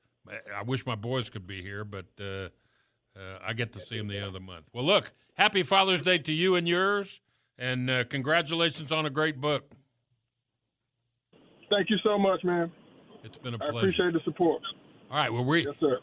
I 0.56 0.62
wish 0.62 0.86
my 0.86 0.94
boys 0.94 1.28
could 1.30 1.46
be 1.46 1.60
here, 1.62 1.84
but 1.84 2.06
uh, 2.20 2.24
uh, 2.24 3.38
I 3.44 3.52
get 3.52 3.72
to 3.72 3.80
see 3.80 3.98
them 3.98 4.08
the 4.08 4.16
end 4.16 4.26
of 4.26 4.32
the 4.32 4.40
month. 4.40 4.64
Well, 4.72 4.84
look, 4.84 5.12
happy 5.34 5.62
Father's 5.62 6.02
Day 6.02 6.18
to 6.18 6.32
you 6.32 6.56
and 6.56 6.66
yours, 6.68 7.20
and 7.58 7.90
uh, 7.90 8.04
congratulations 8.04 8.90
on 8.92 9.06
a 9.06 9.10
great 9.10 9.40
book. 9.40 9.70
Thank 11.70 11.90
you 11.90 11.96
so 12.02 12.18
much, 12.18 12.44
man. 12.44 12.70
It's 13.24 13.38
been 13.38 13.54
a 13.54 13.58
pleasure. 13.58 13.74
I 13.74 13.78
appreciate 13.80 14.12
the 14.12 14.20
support. 14.24 14.62
All 15.10 15.16
right, 15.16 15.32
well, 15.32 15.44
we 15.44 15.64
Yes, 15.64 15.74
sir. 15.80 15.98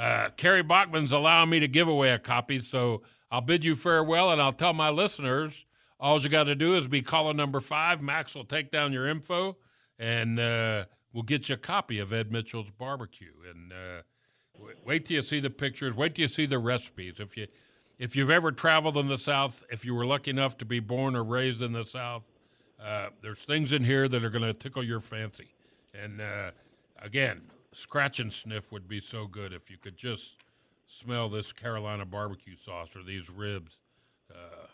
The- 0.00 0.58
uh, 0.58 0.62
Bachman's 0.62 1.12
allowing 1.12 1.50
me 1.50 1.60
to 1.60 1.68
give 1.68 1.88
away 1.88 2.10
a 2.10 2.18
copy, 2.18 2.60
so 2.60 3.02
I'll 3.30 3.40
bid 3.40 3.64
you 3.64 3.76
farewell, 3.76 4.30
and 4.32 4.40
I'll 4.40 4.52
tell 4.52 4.72
my 4.72 4.90
listeners 4.90 5.66
all 5.98 6.20
you 6.20 6.28
got 6.30 6.44
to 6.44 6.54
do 6.54 6.74
is 6.74 6.88
be 6.88 7.02
caller 7.02 7.34
number 7.34 7.60
five. 7.60 8.00
Max 8.00 8.34
will 8.34 8.44
take 8.44 8.70
down 8.70 8.92
your 8.92 9.06
info, 9.06 9.58
and 9.98 10.40
uh, 10.40 10.86
we'll 11.12 11.22
get 11.22 11.48
you 11.48 11.54
a 11.54 11.58
copy 11.58 11.98
of 11.98 12.12
Ed 12.12 12.32
Mitchell's 12.32 12.70
barbecue. 12.70 13.32
And 13.50 13.72
uh, 13.72 14.02
w- 14.56 14.76
wait 14.84 15.04
till 15.04 15.16
you 15.16 15.22
see 15.22 15.40
the 15.40 15.50
pictures. 15.50 15.94
Wait 15.94 16.14
till 16.14 16.22
you 16.22 16.28
see 16.28 16.46
the 16.46 16.58
recipes. 16.58 17.20
If 17.20 17.36
you 17.36 17.46
if 17.98 18.16
you've 18.16 18.30
ever 18.30 18.50
traveled 18.50 18.96
in 18.96 19.08
the 19.08 19.18
South, 19.18 19.62
if 19.70 19.84
you 19.84 19.94
were 19.94 20.06
lucky 20.06 20.30
enough 20.30 20.56
to 20.58 20.64
be 20.64 20.80
born 20.80 21.14
or 21.14 21.22
raised 21.22 21.60
in 21.60 21.72
the 21.72 21.84
South, 21.84 22.22
uh, 22.82 23.10
there's 23.20 23.40
things 23.40 23.74
in 23.74 23.84
here 23.84 24.08
that 24.08 24.24
are 24.24 24.30
going 24.30 24.42
to 24.42 24.54
tickle 24.54 24.82
your 24.82 25.00
fancy. 25.00 25.52
And 25.92 26.22
uh, 26.22 26.52
again, 27.02 27.42
scratch 27.72 28.20
and 28.20 28.32
sniff 28.32 28.72
would 28.72 28.88
be 28.88 29.00
so 29.00 29.26
good 29.26 29.52
if 29.52 29.70
you 29.70 29.76
could 29.76 29.96
just 29.96 30.36
smell 30.86 31.28
this 31.28 31.52
Carolina 31.52 32.04
barbecue 32.04 32.56
sauce 32.64 32.96
or 32.96 33.02
these 33.02 33.30
ribs. 33.30 33.78
Uh, 34.30 34.66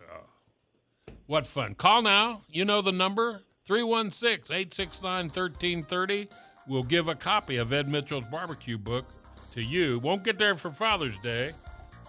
uh, 0.00 1.10
what 1.26 1.46
fun. 1.46 1.74
Call 1.74 2.02
now. 2.02 2.40
You 2.48 2.64
know 2.64 2.82
the 2.82 2.92
number 2.92 3.42
316 3.64 4.54
869 4.54 5.24
1330. 5.26 6.28
We'll 6.66 6.82
give 6.82 7.08
a 7.08 7.14
copy 7.14 7.56
of 7.56 7.72
Ed 7.72 7.88
Mitchell's 7.88 8.26
barbecue 8.30 8.78
book 8.78 9.04
to 9.52 9.62
you. 9.62 9.98
Won't 10.00 10.24
get 10.24 10.38
there 10.38 10.54
for 10.54 10.70
Father's 10.70 11.18
Day, 11.18 11.52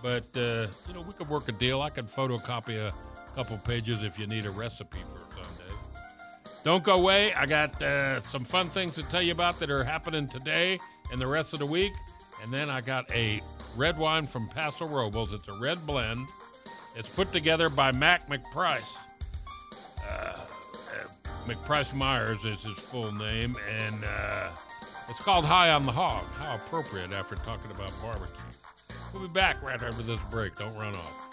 but 0.02 0.26
uh, 0.36 0.68
you 0.88 0.94
know 0.94 1.02
we 1.02 1.14
could 1.14 1.30
work 1.30 1.48
a 1.50 1.52
deal. 1.52 1.82
I 1.82 1.90
could 1.90 2.06
photocopy 2.06 2.78
a 2.78 2.94
couple 3.36 3.58
pages 3.60 4.04
if 4.04 4.20
you 4.20 4.28
need 4.28 4.46
a 4.46 4.52
recipe 4.52 5.00
for. 5.14 5.23
Don't 6.64 6.84
go 6.84 6.96
away. 6.96 7.34
I 7.34 7.46
got 7.46 7.82
uh, 7.82 8.22
some 8.22 8.46
fun 8.46 8.70
things 8.70 8.96
to 8.96 9.04
tell 9.04 9.22
you 9.22 9.34
about 9.34 9.60
that 9.60 9.70
are 9.70 9.84
happening 9.84 10.28
today 10.28 10.80
and 11.12 11.20
the 11.20 11.28
rest 11.28 11.54
of 11.54 11.60
the 11.60 11.66
week. 11.66 11.94
And 12.42 12.54
then 12.54 12.70
I 12.70 12.82
got 12.82 13.10
a 13.12 13.42
red 13.76 13.98
wine 13.98 14.26
from 14.26 14.48
Paso 14.48 14.88
Robles. 14.88 15.34
It's 15.34 15.48
a 15.48 15.60
red 15.60 15.86
blend. 15.86 16.28
It's 16.96 17.10
put 17.10 17.32
together 17.32 17.70
by 17.70 17.92
Mac 17.92 18.30
McPrice. 18.30 18.82
Uh, 20.08 20.14
uh, 20.14 20.38
McPrice 21.48 21.94
Myers 21.94 22.46
is 22.46 22.64
his 22.64 22.78
full 22.78 23.12
name, 23.12 23.58
and 23.70 24.04
uh, 24.04 24.50
it's 25.10 25.20
called 25.20 25.46
High 25.46 25.72
on 25.72 25.86
the 25.86 25.92
Hog. 25.92 26.24
How 26.38 26.56
appropriate 26.56 27.12
after 27.12 27.36
talking 27.36 27.72
about 27.72 27.92
barbecue. 28.02 28.36
We'll 29.14 29.28
be 29.28 29.34
back 29.34 29.62
right 29.62 29.82
after 29.82 30.04
this 30.04 30.22
break. 30.30 30.56
Don't 30.56 30.76
run 30.76 30.96
off. 30.96 31.33